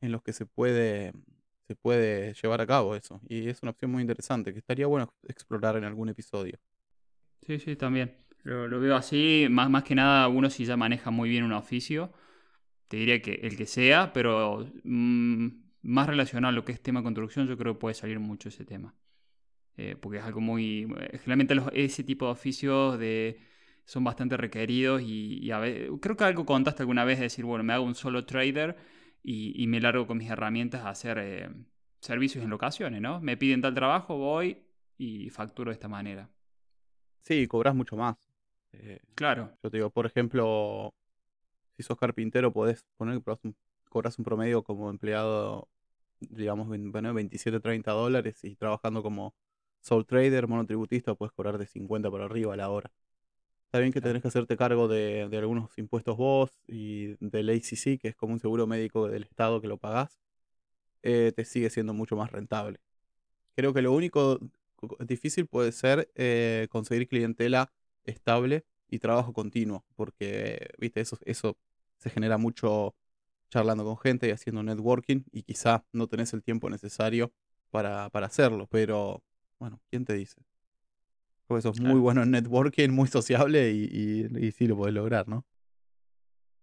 en 0.00 0.12
los 0.12 0.22
que 0.22 0.32
se 0.32 0.46
puede, 0.46 1.12
se 1.68 1.76
puede 1.76 2.34
llevar 2.34 2.60
a 2.60 2.66
cabo 2.66 2.96
eso. 2.96 3.20
Y 3.28 3.48
es 3.48 3.62
una 3.62 3.72
opción 3.72 3.90
muy 3.92 4.02
interesante 4.02 4.52
que 4.52 4.60
estaría 4.60 4.86
bueno 4.86 5.12
explorar 5.28 5.76
en 5.76 5.84
algún 5.84 6.08
episodio. 6.10 6.58
Sí, 7.46 7.58
sí, 7.58 7.76
también. 7.76 8.14
Lo, 8.44 8.80
veo 8.80 8.96
así, 8.96 9.46
más, 9.50 9.70
más 9.70 9.84
que 9.84 9.94
nada 9.94 10.28
uno 10.28 10.50
si 10.50 10.64
ya 10.64 10.76
maneja 10.76 11.10
muy 11.10 11.28
bien 11.28 11.44
un 11.44 11.52
oficio, 11.52 12.12
te 12.88 12.98
diría 12.98 13.22
que 13.22 13.34
el 13.44 13.56
que 13.56 13.66
sea, 13.66 14.12
pero 14.12 14.68
mm, 14.84 15.48
más 15.82 16.06
relacionado 16.08 16.50
a 16.50 16.52
lo 16.52 16.64
que 16.64 16.72
es 16.72 16.82
tema 16.82 17.02
construcción, 17.02 17.48
yo 17.48 17.58
creo 17.58 17.74
que 17.74 17.80
puede 17.80 17.94
salir 17.94 18.20
mucho 18.20 18.48
ese 18.50 18.64
tema. 18.64 18.94
Eh, 19.76 19.96
porque 19.98 20.18
es 20.18 20.24
algo 20.24 20.40
muy... 20.40 20.82
Eh, 20.82 21.18
generalmente 21.18 21.56
ese 21.72 22.04
tipo 22.04 22.26
de 22.26 22.32
oficios 22.32 22.98
de, 22.98 23.40
son 23.84 24.04
bastante 24.04 24.36
requeridos 24.36 25.02
y, 25.02 25.50
a 25.50 25.60
creo 26.00 26.16
que 26.16 26.24
algo 26.24 26.44
contaste 26.44 26.82
alguna 26.82 27.04
vez 27.04 27.18
de 27.18 27.24
decir, 27.24 27.44
bueno, 27.44 27.64
me 27.64 27.72
hago 27.72 27.84
un 27.84 27.94
solo 27.94 28.26
trader 28.26 28.76
y, 29.22 29.66
me 29.68 29.80
largo 29.80 30.06
con 30.06 30.18
mis 30.18 30.30
herramientas 30.30 30.82
a 30.82 30.90
hacer 30.90 31.18
eh, 31.18 31.48
servicios 32.00 32.44
en 32.44 32.50
locaciones, 32.50 33.00
¿no? 33.00 33.20
Me 33.20 33.36
piden 33.36 33.62
tal 33.62 33.74
trabajo, 33.74 34.16
voy 34.18 34.58
y 34.98 35.30
facturo 35.30 35.70
de 35.70 35.74
esta 35.74 35.88
manera. 35.88 36.28
Sí, 37.22 37.46
cobras 37.46 37.74
mucho 37.74 37.96
más. 37.96 38.16
claro. 39.14 39.52
Yo 39.62 39.70
te 39.70 39.76
digo, 39.78 39.90
por 39.90 40.06
ejemplo, 40.06 40.92
si 41.76 41.82
sos 41.82 41.96
carpintero, 41.96 42.52
podés 42.52 42.84
poner 42.96 43.22
que 43.22 43.54
cobras 43.88 44.18
un 44.18 44.24
promedio 44.24 44.62
como 44.62 44.90
empleado, 44.90 45.68
digamos, 46.20 46.68
bueno, 46.68 47.14
27, 47.14 47.60
30 47.60 47.92
dólares 47.92 48.42
y 48.44 48.56
trabajando 48.56 49.02
como 49.02 49.34
Soul 49.82 50.06
Trader, 50.06 50.48
monotributista, 50.48 51.14
puedes 51.14 51.32
cobrar 51.32 51.58
de 51.58 51.66
50 51.66 52.10
para 52.10 52.24
arriba 52.24 52.54
a 52.54 52.56
la 52.56 52.70
hora. 52.70 52.90
Está 53.66 53.80
bien 53.80 53.92
que 53.92 54.00
tenés 54.00 54.22
que 54.22 54.28
hacerte 54.28 54.56
cargo 54.56 54.88
de, 54.88 55.28
algunos 55.32 55.76
impuestos 55.78 56.16
vos 56.16 56.50
y 56.68 57.16
del 57.20 57.50
ACC, 57.50 57.98
que 58.00 58.08
es 58.08 58.16
como 58.16 58.34
un 58.34 58.40
seguro 58.40 58.66
médico 58.66 59.08
del 59.08 59.24
Estado 59.24 59.60
que 59.60 59.68
lo 59.68 59.78
pagás, 59.78 60.20
eh, 61.02 61.32
te 61.34 61.44
sigue 61.44 61.70
siendo 61.70 61.94
mucho 61.94 62.16
más 62.16 62.30
rentable. 62.30 62.80
Creo 63.56 63.74
que 63.74 63.82
lo 63.82 63.92
único 63.92 64.40
difícil 65.00 65.46
puede 65.46 65.72
ser 65.72 66.10
eh, 66.14 66.68
conseguir 66.70 67.08
clientela 67.08 67.72
estable 68.04 68.64
y 68.88 68.98
trabajo 68.98 69.32
continuo, 69.32 69.84
porque, 69.96 70.70
viste, 70.78 71.00
eso, 71.00 71.18
eso 71.24 71.56
se 71.98 72.10
genera 72.10 72.38
mucho 72.38 72.94
charlando 73.50 73.84
con 73.84 73.98
gente 73.98 74.28
y 74.28 74.32
haciendo 74.32 74.62
networking 74.62 75.24
y 75.32 75.42
quizá 75.42 75.84
no 75.92 76.08
tenés 76.08 76.32
el 76.34 76.42
tiempo 76.42 76.70
necesario 76.70 77.32
para, 77.70 78.10
para 78.10 78.26
hacerlo, 78.26 78.66
pero 78.70 79.22
bueno, 79.62 79.80
¿quién 79.90 80.04
te 80.04 80.14
dice? 80.14 80.42
Porque 81.46 81.62
sos 81.62 81.80
muy 81.80 82.00
bueno 82.00 82.24
en 82.24 82.32
networking, 82.32 82.88
muy 82.90 83.06
sociable 83.06 83.70
y, 83.70 84.26
y, 84.36 84.50
sí 84.50 84.66
lo 84.66 84.76
podés 84.76 84.92
lograr, 84.92 85.28
¿no? 85.28 85.46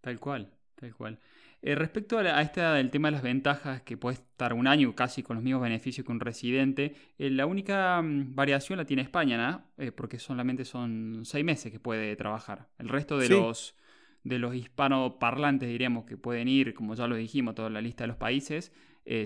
Tal 0.02 0.20
cual, 0.20 0.52
tal 0.76 0.94
cual. 0.94 1.18
Eh, 1.62 1.76
respecto 1.76 2.18
a, 2.18 2.42
este 2.42 2.60
del 2.60 2.92
tema 2.92 3.08
de 3.08 3.14
las 3.14 3.22
ventajas, 3.22 3.84
que 3.84 3.96
puede 3.96 4.16
estar 4.16 4.52
un 4.52 4.68
año 4.68 4.94
casi 4.96 5.24
con 5.24 5.38
los 5.38 5.44
mismos 5.46 5.62
beneficios 5.62 6.06
que 6.06 6.12
un 6.12 6.20
residente, 6.20 6.94
eh, 7.18 7.30
la 7.30 7.46
única 7.46 8.02
mm, 8.02 8.36
variación 8.36 8.76
la 8.76 8.84
tiene 8.84 9.02
España, 9.02 9.38
¿no? 9.38 9.64
Eh, 9.78 9.94
porque 9.94 10.20
solamente 10.20 10.66
son 10.66 11.22
seis 11.24 11.46
meses 11.46 11.72
que 11.72 11.80
puede 11.80 12.18
trabajar. 12.18 12.68
El 12.80 12.90
resto 12.90 13.18
de 13.18 13.30
los 13.30 13.78
de 14.26 14.40
los 14.40 14.54
hispanoparlantes, 14.54 15.70
diríamos, 15.70 16.04
que 16.04 16.18
pueden 16.18 16.50
ir, 16.50 16.74
como 16.74 16.96
ya 16.96 17.08
lo 17.08 17.16
dijimos, 17.16 17.56
toda 17.56 17.70
la 17.70 17.80
lista 17.80 18.04
de 18.04 18.10
los 18.10 18.18
países, 18.18 18.74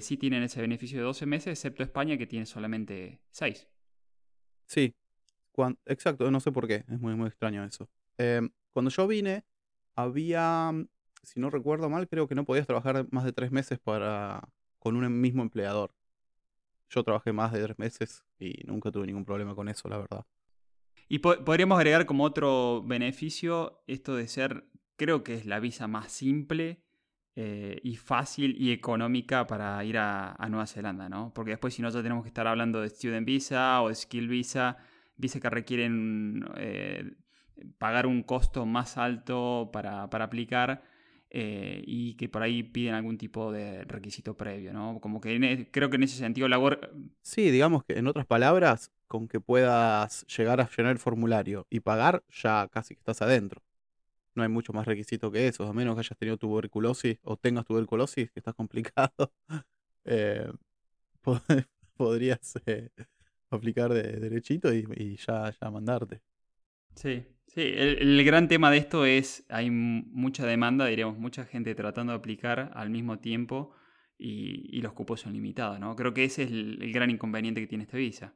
sí 0.02 0.18
tienen 0.18 0.44
ese 0.44 0.62
beneficio 0.62 0.98
de 0.98 1.04
12 1.04 1.26
meses, 1.26 1.48
excepto 1.48 1.84
España, 1.84 2.18
que 2.18 2.28
tiene 2.28 2.46
solamente 2.46 3.22
6. 3.32 3.68
Sí, 4.66 4.96
exacto, 5.86 6.30
no 6.32 6.40
sé 6.40 6.52
por 6.52 6.68
qué, 6.68 6.86
es 6.90 7.00
muy, 7.00 7.16
muy 7.16 7.28
extraño 7.28 7.64
eso. 7.64 7.90
Em, 8.18 8.50
cuando 8.72 8.90
yo 8.90 9.08
vine, 9.08 9.44
había 9.96 10.72
mm, 10.72 10.88
si 11.24 11.40
no 11.40 11.50
recuerdo 11.50 11.90
mal, 11.90 12.08
creo 12.08 12.28
que 12.28 12.36
no 12.36 12.46
podías 12.46 12.68
trabajar 12.68 13.08
más 13.12 13.24
de 13.24 13.32
tres 13.32 13.52
meses 13.52 13.80
para 13.80 14.48
con 14.80 14.96
un 14.96 15.22
mismo 15.22 15.42
empleador. 15.42 15.96
Yo 16.90 17.04
trabajé 17.04 17.32
más 17.32 17.52
de 17.54 17.64
tres 17.64 17.80
meses 17.80 18.24
y 18.38 18.54
nunca 18.66 18.92
tuve 18.92 19.08
ningún 19.08 19.26
problema 19.26 19.56
con 19.56 19.70
eso, 19.70 19.88
la 19.88 19.98
verdad. 19.98 20.26
Y 21.08 21.20
podríamos 21.20 21.78
agregar 21.78 22.06
como 22.06 22.24
otro 22.24 22.84
beneficio 22.84 23.84
esto 23.88 24.16
de 24.16 24.28
ser, 24.28 24.66
creo 24.96 25.24
que 25.24 25.36
es 25.36 25.46
la 25.46 25.60
visa 25.60 25.88
más 25.88 26.12
simple 26.12 26.83
eh, 27.36 27.80
y 27.84 27.96
fácil 27.96 28.56
y 28.60 28.72
económica 28.72 29.48
para 29.48 29.84
ir 29.84 29.98
a, 29.98 30.36
Nueva 30.50 30.68
Zelanda, 30.68 31.10
¿no? 31.10 31.34
Porque 31.34 31.52
después 31.52 31.74
si 31.74 31.82
no 31.82 31.90
ya 31.90 32.02
tenemos 32.04 32.24
que 32.24 32.28
estar 32.28 32.48
hablando 32.48 32.82
de 32.82 32.90
Student 32.90 33.26
Visa 33.26 33.82
o 33.82 33.90
de 33.90 33.96
Skill 33.96 34.28
Visa, 34.28 34.78
visa 35.18 35.40
que 35.40 35.50
requieren 35.50 36.46
eh, 36.58 37.14
pagar 37.78 38.06
un 38.06 38.24
costo 38.24 38.66
más 38.66 38.98
alto 38.98 39.70
para, 39.74 40.10
para 40.10 40.26
aplicar 40.26 40.84
eh, 41.36 41.82
y 41.88 42.14
que 42.14 42.30
por 42.30 42.44
ahí 42.44 42.62
piden 42.62 42.94
algún 42.94 43.18
tipo 43.18 43.52
de 43.52 43.84
requisito 43.86 44.38
previo, 44.38 44.72
¿no? 44.72 45.00
Como 45.02 45.20
que 45.20 45.36
e, 45.36 45.72
creo 45.72 45.90
que 45.90 45.96
en 45.96 46.04
ese 46.04 46.18
sentido 46.18 46.48
labor... 46.48 46.94
Sí, 47.24 47.50
digamos 47.50 47.84
que 47.84 47.98
en 47.98 48.06
otras 48.06 48.28
palabras, 48.28 48.92
con 49.08 49.28
que 49.28 49.40
puedas 49.40 50.28
llegar 50.28 50.62
a 50.62 50.70
llenar 50.70 50.92
el 50.92 51.00
formulario 51.00 51.66
y 51.72 51.80
pagar, 51.80 52.24
ya 52.30 52.68
casi 52.68 52.94
que 52.94 53.00
estás 53.00 53.24
adentro. 53.24 53.64
No 54.36 54.44
hay 54.44 54.50
mucho 54.50 54.74
más 54.74 54.86
requisito 54.86 55.32
que 55.32 55.48
eso, 55.48 55.68
a 55.68 55.74
menos 55.74 55.96
que 55.96 56.00
hayas 56.02 56.18
tenido 56.18 56.38
tuberculosis 56.38 57.18
o 57.24 57.38
tengas 57.38 57.66
tuberculosis, 57.66 58.32
que 58.32 58.40
está 58.40 58.54
complicado. 58.54 59.34
Eh, 60.06 60.52
podrías 61.96 62.60
eh, 62.66 62.90
aplicar 63.50 63.94
de 63.94 64.20
derechito 64.20 64.74
y, 64.74 64.86
y 64.98 65.16
ya, 65.16 65.50
ya 65.50 65.72
mandarte. 65.72 66.20
Sí, 66.94 67.26
Sí, 67.54 67.62
el, 67.62 68.24
gran 68.26 68.48
tema 68.48 68.72
de 68.72 68.78
esto 68.78 69.06
es, 69.06 69.46
hay 69.48 69.70
mucha 69.70 70.44
demanda, 70.48 70.88
diríamos, 70.88 71.20
mucha 71.20 71.46
gente 71.46 71.76
tratando 71.76 72.12
de 72.14 72.18
aplicar 72.18 72.72
al 72.74 72.90
mismo 72.90 73.20
tiempo 73.20 73.76
y, 74.18 74.82
los 74.82 74.94
cupos 74.94 75.22
son 75.22 75.34
limitados, 75.34 75.80
¿no? 75.80 75.96
Creo 75.96 76.16
que 76.16 76.24
ese 76.24 76.44
es 76.44 76.52
el, 76.52 76.92
gran 76.92 77.12
inconveniente 77.12 77.62
que 77.62 77.68
tiene 77.68 77.84
esta 77.84 77.98
visa. 77.98 78.34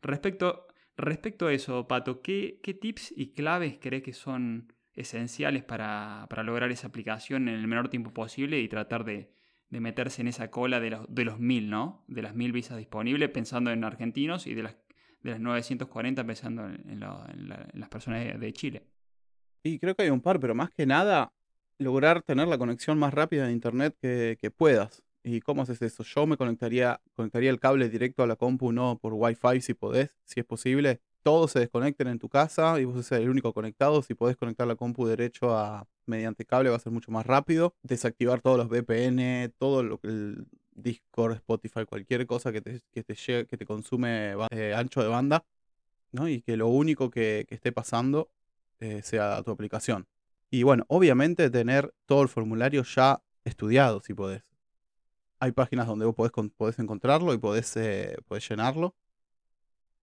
Respecto, 0.00 0.68
respecto 0.96 1.48
a 1.48 1.52
eso, 1.52 1.88
Pato, 1.88 2.22
¿qué, 2.22 2.60
tips 2.80 3.12
y 3.16 3.32
claves 3.32 3.78
crees 3.80 4.04
que 4.04 4.12
son 4.12 4.72
esenciales 4.94 5.62
para, 5.62 6.26
lograr 6.44 6.70
esa 6.70 6.88
aplicación 6.88 7.48
en 7.48 7.54
el 7.54 7.66
menor 7.66 7.88
tiempo 7.88 8.12
posible 8.12 8.60
y 8.60 8.68
tratar 8.68 9.04
de, 9.04 9.32
meterse 9.70 10.22
en 10.22 10.28
esa 10.28 10.50
cola 10.50 10.80
de 10.80 10.90
los, 10.90 11.06
de 11.08 11.24
los 11.24 11.38
mil, 11.38 11.70
¿no? 11.70 12.04
De 12.08 12.22
las 12.22 12.34
mil 12.34 12.52
visas 12.52 12.76
disponibles, 12.76 13.28
pensando 13.30 13.70
en 13.70 13.84
argentinos 13.84 14.46
y 14.46 14.54
de 14.54 14.64
las 14.64 14.76
de 15.22 15.30
las 15.30 15.40
940 15.40 16.24
pensando 16.24 16.66
en, 16.66 17.00
las 17.00 17.88
personas 17.88 18.40
de, 18.40 18.52
Chile. 18.52 18.82
Y 19.62 19.78
creo 19.78 19.94
que 19.94 20.04
hay 20.04 20.10
un 20.10 20.20
par, 20.20 20.40
pero 20.40 20.54
más 20.54 20.70
que 20.70 20.86
nada 20.86 21.32
lograr 21.78 22.22
tener 22.22 22.48
la 22.48 22.58
conexión 22.58 22.98
más 22.98 23.12
rápida 23.12 23.46
de 23.46 23.52
internet 23.52 23.96
que, 24.00 24.52
puedas. 24.56 25.02
¿Y 25.22 25.40
cómo 25.40 25.62
haces 25.62 25.82
eso? 25.82 26.02
Yo 26.02 26.26
me 26.26 26.38
conectaría, 26.38 27.00
conectaría 27.14 27.50
el 27.50 27.60
cable 27.60 27.90
directo 27.90 28.22
a 28.22 28.26
la 28.26 28.36
compu, 28.36 28.72
no 28.72 28.98
por 28.98 29.12
Wi-Fi 29.14 29.60
si 29.60 29.74
podés, 29.74 30.10
si 30.24 30.40
es 30.40 30.46
posible. 30.46 31.00
Todos 31.22 31.52
se 31.52 31.60
desconecten 31.60 32.08
en 32.08 32.18
tu 32.18 32.28
casa 32.28 32.80
y 32.80 32.84
vos 32.84 32.94
sos 32.96 33.12
el 33.12 33.28
único 33.28 33.52
conectado. 33.52 34.02
Si 34.02 34.14
podés 34.14 34.36
conectar 34.36 34.66
la 34.66 34.76
compu 34.76 35.06
derecho 35.06 35.56
a 35.56 35.86
mediante 36.06 36.44
cable 36.44 36.70
va 36.70 36.76
a 36.76 36.80
ser 36.80 36.92
mucho 36.92 37.10
más 37.10 37.26
rápido. 37.26 37.74
Desactivar 37.82 38.40
todos 38.40 38.58
los 38.58 38.68
VPN, 38.68 39.52
todo 39.58 39.82
lo 39.82 39.98
que 39.98 40.34
Discord, 40.72 41.34
Spotify, 41.36 41.84
cualquier 41.84 42.26
cosa 42.26 42.52
que 42.52 42.60
te, 42.60 42.80
que 42.92 43.02
te, 43.02 43.14
que 43.46 43.56
te 43.56 43.66
consume 43.66 44.34
eh, 44.50 44.74
ancho 44.74 45.02
de 45.02 45.08
banda, 45.08 45.44
¿no? 46.12 46.28
Y 46.28 46.42
que 46.42 46.56
lo 46.56 46.68
único 46.68 47.10
que, 47.10 47.46
esté 47.50 47.72
pasando 47.72 48.30
eh, 48.80 49.02
sea 49.02 49.42
tu 49.42 49.50
aplicación. 49.50 50.06
Y 50.50 50.62
bueno, 50.64 50.84
obviamente 50.88 51.50
tener 51.50 51.94
todo 52.06 52.22
el 52.22 52.28
formulario 52.28 52.82
ya 52.82 53.22
estudiado, 53.44 54.00
si 54.00 54.14
podés. 54.14 54.42
Hay 55.38 55.52
páginas 55.52 55.86
donde 55.86 56.04
vos 56.06 56.14
podés, 56.14 56.32
podés 56.56 56.78
encontrarlo 56.78 57.32
y 57.32 57.38
podés, 57.38 57.76
eh, 57.76 58.16
podés 58.26 58.48
llenarlo. 58.48 58.94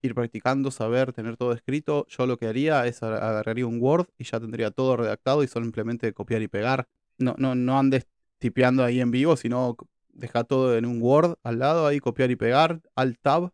Ir 0.00 0.14
practicando, 0.14 0.70
saber, 0.70 1.12
tener 1.12 1.36
todo 1.36 1.52
escrito. 1.52 2.06
Yo 2.08 2.26
lo 2.26 2.36
que 2.36 2.46
haría 2.46 2.86
es 2.86 3.02
agarraría 3.02 3.66
un 3.66 3.80
Word 3.80 4.06
y 4.16 4.24
ya 4.24 4.38
tendría 4.38 4.70
todo 4.70 4.96
redactado 4.96 5.42
y 5.42 5.48
simplemente 5.48 6.12
copiar 6.12 6.42
y 6.42 6.48
pegar. 6.48 6.88
No, 7.18 7.34
no, 7.38 7.54
no 7.54 7.78
andes 7.78 8.06
tipeando 8.38 8.84
ahí 8.84 9.00
en 9.00 9.10
vivo, 9.10 9.36
sino 9.36 9.76
deja 10.08 10.44
todo 10.44 10.76
en 10.76 10.86
un 10.86 11.02
Word 11.02 11.36
al 11.42 11.58
lado, 11.58 11.86
ahí 11.86 12.00
copiar 12.00 12.30
y 12.30 12.36
pegar, 12.36 12.80
Alt 12.94 13.18
Tab, 13.20 13.52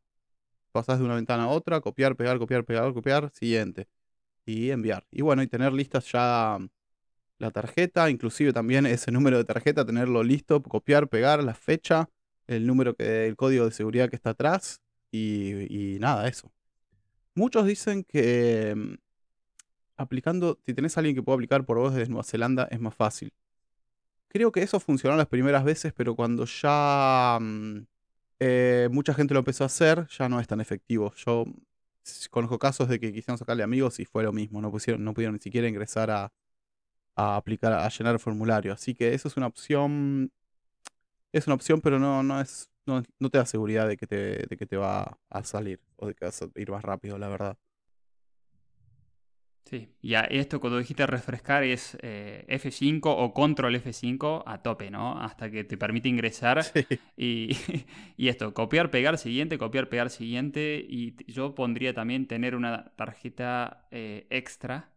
pasás 0.72 0.98
de 0.98 1.04
una 1.04 1.14
ventana 1.14 1.44
a 1.44 1.48
otra, 1.48 1.80
copiar, 1.80 2.16
pegar, 2.16 2.38
copiar, 2.38 2.64
pegar, 2.64 2.92
copiar, 2.92 3.30
siguiente. 3.32 3.88
Y 4.46 4.70
enviar. 4.70 5.06
Y 5.10 5.22
bueno, 5.22 5.42
y 5.42 5.46
tener 5.48 5.72
listas 5.72 6.10
ya 6.12 6.58
la 7.38 7.50
tarjeta, 7.50 8.10
inclusive 8.10 8.52
también 8.52 8.86
ese 8.86 9.10
número 9.10 9.38
de 9.38 9.44
tarjeta, 9.44 9.84
tenerlo 9.86 10.22
listo, 10.22 10.62
copiar, 10.62 11.08
pegar, 11.08 11.42
la 11.42 11.54
fecha, 11.54 12.10
el 12.46 12.66
número 12.66 12.94
que, 12.94 13.26
el 13.26 13.36
código 13.36 13.64
de 13.64 13.72
seguridad 13.72 14.10
que 14.10 14.16
está 14.16 14.30
atrás 14.30 14.83
y, 15.16 15.94
y 15.94 15.98
nada, 16.00 16.28
eso. 16.28 16.50
Muchos 17.34 17.66
dicen 17.66 18.04
que 18.04 18.74
mm, 18.76 18.94
aplicando, 19.96 20.58
si 20.66 20.74
tenés 20.74 20.96
a 20.96 21.00
alguien 21.00 21.16
que 21.16 21.22
pueda 21.22 21.36
aplicar 21.36 21.64
por 21.64 21.78
vos 21.78 21.94
desde 21.94 22.08
Nueva 22.10 22.24
Zelanda, 22.24 22.68
es 22.70 22.80
más 22.80 22.94
fácil. 22.94 23.32
Creo 24.28 24.50
que 24.52 24.62
eso 24.62 24.80
funcionó 24.80 25.16
las 25.16 25.28
primeras 25.28 25.64
veces, 25.64 25.92
pero 25.92 26.16
cuando 26.16 26.44
ya 26.46 27.38
mm, 27.40 27.86
eh, 28.40 28.88
mucha 28.90 29.14
gente 29.14 29.34
lo 29.34 29.40
empezó 29.40 29.64
a 29.64 29.66
hacer, 29.66 30.06
ya 30.08 30.28
no 30.28 30.40
es 30.40 30.48
tan 30.48 30.60
efectivo. 30.60 31.14
Yo 31.16 31.44
conozco 32.30 32.58
casos 32.58 32.88
de 32.88 33.00
que 33.00 33.12
quisieron 33.12 33.38
sacarle 33.38 33.62
amigos 33.62 34.00
y 34.00 34.04
fue 34.04 34.24
lo 34.24 34.32
mismo, 34.32 34.60
no, 34.60 34.70
pusieron, 34.70 35.04
no 35.04 35.14
pudieron 35.14 35.34
ni 35.34 35.40
siquiera 35.40 35.68
ingresar 35.68 36.10
a, 36.10 36.32
aplicar, 37.16 37.72
a 37.72 37.88
llenar 37.88 38.14
el 38.14 38.20
formulario. 38.20 38.72
Así 38.72 38.94
que 38.94 39.14
eso 39.14 39.28
es 39.28 39.36
una 39.36 39.46
opción, 39.46 40.32
es 41.32 41.46
una 41.46 41.54
opción, 41.54 41.80
pero 41.80 41.98
no, 41.98 42.22
no 42.22 42.40
es, 42.40 42.68
no, 42.86 43.02
te 43.30 43.38
da 43.38 43.46
seguridad 43.46 43.88
de 43.88 43.96
que 43.96 44.06
te, 44.06 44.46
de 44.46 44.56
que 44.56 44.66
te 44.66 44.76
va 44.76 45.18
a 45.30 45.44
salir 45.44 45.80
o 45.96 46.06
de 46.06 46.14
que 46.14 46.24
vas 46.24 46.42
a 46.42 46.48
ir 46.56 46.70
más 46.70 46.82
rápido, 46.82 47.18
la 47.18 47.28
verdad. 47.28 47.56
Sí, 49.64 49.88
y 50.02 50.14
esto 50.14 50.60
cuando 50.60 50.78
dijiste 50.78 51.06
refrescar 51.06 51.64
es 51.64 51.96
eh, 52.02 52.44
F5 52.48 53.00
o 53.04 53.32
control 53.32 53.74
F5 53.76 54.42
a 54.46 54.62
tope, 54.62 54.90
¿no? 54.90 55.18
Hasta 55.18 55.50
que 55.50 55.64
te 55.64 55.76
permite 55.76 56.08
ingresar. 56.08 56.62
Y, 57.16 57.56
y, 58.16 58.26
esto, 58.26 58.52
copiar, 58.54 58.90
pegar, 58.90 59.18
siguiente, 59.18 59.56
copiar, 59.56 59.88
pegar, 59.88 60.10
siguiente. 60.10 60.84
Y 60.86 61.14
yo 61.32 61.54
pondría 61.54 61.94
también 61.94 62.26
tener 62.26 62.56
una 62.56 62.92
tarjeta 62.96 63.86
eh, 63.92 64.26
extra 64.30 64.90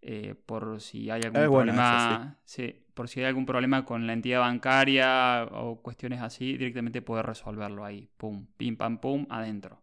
eh, 0.00 0.34
por 0.46 0.80
si 0.80 1.10
hay 1.10 1.22
algún 1.22 1.44
problema. 1.50 2.38
sí. 2.44 2.84
Por 3.00 3.08
si 3.08 3.20
hay 3.20 3.26
algún 3.28 3.46
problema 3.46 3.86
con 3.86 4.06
la 4.06 4.12
entidad 4.12 4.40
bancaria 4.40 5.44
o 5.52 5.80
cuestiones 5.80 6.20
así, 6.20 6.58
directamente 6.58 7.00
poder 7.00 7.24
resolverlo 7.24 7.86
ahí. 7.86 8.10
Pum, 8.18 8.46
pim, 8.58 8.76
pam, 8.76 9.00
pum, 9.00 9.26
adentro. 9.30 9.82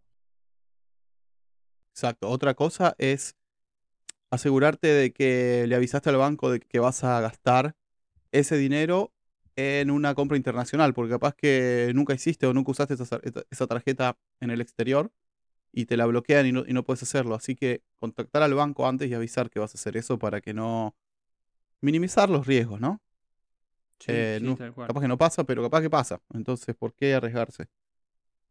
Exacto. 1.89 2.29
Otra 2.29 2.53
cosa 2.53 2.93
es 2.99 3.35
asegurarte 4.29 4.85
de 4.89 5.13
que 5.13 5.65
le 5.67 5.73
avisaste 5.73 6.11
al 6.11 6.17
banco 6.17 6.51
de 6.51 6.59
que 6.59 6.77
vas 6.77 7.03
a 7.03 7.19
gastar 7.19 7.75
ese 8.31 8.55
dinero 8.55 9.11
en 9.55 9.89
una 9.89 10.13
compra 10.13 10.37
internacional, 10.37 10.93
porque 10.93 11.09
capaz 11.09 11.33
que 11.33 11.91
nunca 11.95 12.13
hiciste 12.13 12.45
o 12.45 12.53
nunca 12.53 12.69
usaste 12.69 12.93
esa, 12.93 13.65
tarjeta 13.65 14.15
en 14.41 14.51
el 14.51 14.61
exterior 14.61 15.11
y 15.71 15.87
te 15.87 15.97
la 15.97 16.05
bloquean 16.05 16.45
y 16.45 16.51
no, 16.51 16.83
puedes 16.83 17.01
hacerlo. 17.01 17.33
Así 17.33 17.55
que 17.55 17.81
contactar 17.97 18.43
al 18.43 18.53
banco 18.53 18.87
antes 18.87 19.09
y 19.09 19.15
avisar 19.15 19.49
que 19.49 19.59
vas 19.59 19.73
a 19.73 19.79
hacer 19.79 19.97
eso 19.97 20.19
para 20.19 20.39
que 20.39 20.53
no 20.53 20.95
minimizar 21.81 22.29
los 22.29 22.45
riesgos, 22.45 22.79
¿no? 22.79 23.01
Sí, 23.99 24.11
eh, 24.13 24.55
capaz 24.75 25.01
que 25.01 25.07
no 25.07 25.17
pasa, 25.17 25.43
pero 25.43 25.63
capaz 25.63 25.81
que 25.81 25.89
pasa. 25.89 26.21
Entonces, 26.33 26.75
¿por 26.75 26.93
qué 26.93 27.13
arriesgarse? 27.13 27.67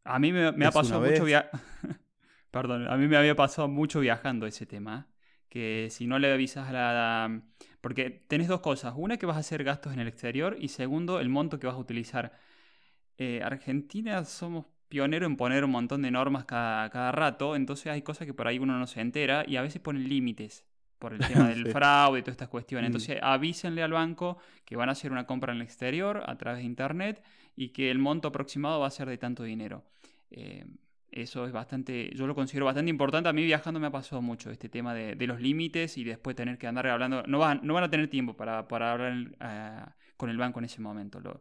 A 0.05 0.19
mí 0.19 0.33
me, 0.33 0.47
ha 0.49 0.71
pasado 0.71 1.01
mucho 1.01 1.25
Perdón, 2.51 2.89
a 2.89 2.97
mí 2.97 3.09
me 3.09 3.17
había 3.17 3.35
pasado 3.35 3.69
mucho 3.69 4.01
viajando 4.01 4.47
ese 4.47 4.67
tema 4.67 5.09
que 5.49 5.89
si 5.91 6.07
no 6.07 6.19
le 6.19 6.33
avisas 6.33 6.69
a 6.69 6.73
la... 6.73 7.43
Porque 7.81 8.11
tenés 8.11 8.49
dos 8.49 8.61
cosas. 8.61 8.95
Una, 8.97 9.17
que 9.17 9.27
vas 9.27 9.37
a 9.37 9.41
hacer 9.41 9.65
gastos 9.65 9.93
en 9.93 10.01
el 10.01 10.09
exterior 10.09 10.57
y 10.61 10.69
segundo, 10.69 11.21
el 11.21 11.29
monto 11.29 11.59
que 11.59 11.67
vas 11.67 11.77
a 11.77 11.79
utilizar. 11.79 12.39
Eh, 13.19 13.41
Argentina 13.43 14.25
somos 14.25 14.67
pioneros 14.89 15.29
en 15.29 15.37
poner 15.37 15.65
un 15.65 15.71
montón 15.71 16.03
de 16.03 16.11
normas 16.11 16.45
cada, 16.45 17.13
rato, 17.13 17.57
entonces 17.57 17.89
hay 17.89 18.03
cosas 18.03 18.27
que 18.27 18.35
por 18.35 18.47
ahí 18.49 18.59
uno 18.59 18.79
no 18.79 18.87
se 18.87 19.01
entera 19.01 19.45
y 19.47 19.57
a 19.57 19.63
veces 19.63 19.81
ponen 19.81 20.09
límites. 20.09 20.65
Por 21.07 21.15
el 21.15 21.21
tema 21.27 21.49
del 21.49 21.67
Sí. 21.67 21.71
fraude 21.73 22.19
y 22.19 22.23
todas 22.23 22.33
estas 22.35 22.49
cuestiones. 22.49 22.85
Mm. 22.85 22.93
Entonces 22.93 23.19
avísenle 23.23 23.83
al 23.83 23.93
banco 23.93 24.39
que 24.65 24.75
van 24.77 24.89
a 24.89 24.93
hacer 24.93 25.13
una 25.13 25.25
compra 25.27 25.53
en 25.53 25.59
el 25.59 25.63
exterior 25.63 26.23
a 26.27 26.37
través 26.37 26.59
de 26.59 26.65
internet 26.65 27.23
y 27.55 27.69
que 27.69 27.91
el 27.91 27.99
monto 27.99 28.29
aproximado 28.29 28.81
va 28.81 28.89
a 28.89 28.91
ser 28.91 29.09
de 29.09 29.19
tanto 29.19 29.45
dinero. 29.45 29.85
Eh, 30.31 30.65
eso 31.13 31.47
es 31.47 31.53
bastante, 31.53 32.11
yo 32.15 32.27
lo 32.27 32.35
considero 32.35 32.67
bastante 32.67 32.91
importante. 32.91 33.29
A 33.29 33.33
mí 33.33 33.45
viajando 33.45 33.79
me 33.81 33.87
ha 33.87 33.91
pasado 33.93 34.21
mucho 34.21 34.51
este 34.51 34.69
tema 34.69 34.93
de, 34.95 35.15
de 35.15 35.27
los 35.27 35.41
límites 35.41 35.97
y 35.97 36.05
después 36.05 36.35
tener 36.37 36.59
que 36.59 36.67
andar 36.67 36.87
hablando. 36.89 37.23
No 37.27 37.39
van, 37.39 37.61
no 37.63 37.73
van 37.75 37.85
a 37.85 37.89
tener 37.91 38.09
tiempo 38.09 38.37
para, 38.37 38.67
para 38.69 38.93
hablar 38.93 39.15
eh, 39.41 39.91
con 40.17 40.29
el 40.29 40.37
banco 40.37 40.59
en 40.59 40.65
ese 40.67 40.81
momento. 40.81 41.21
Lo- 41.21 41.41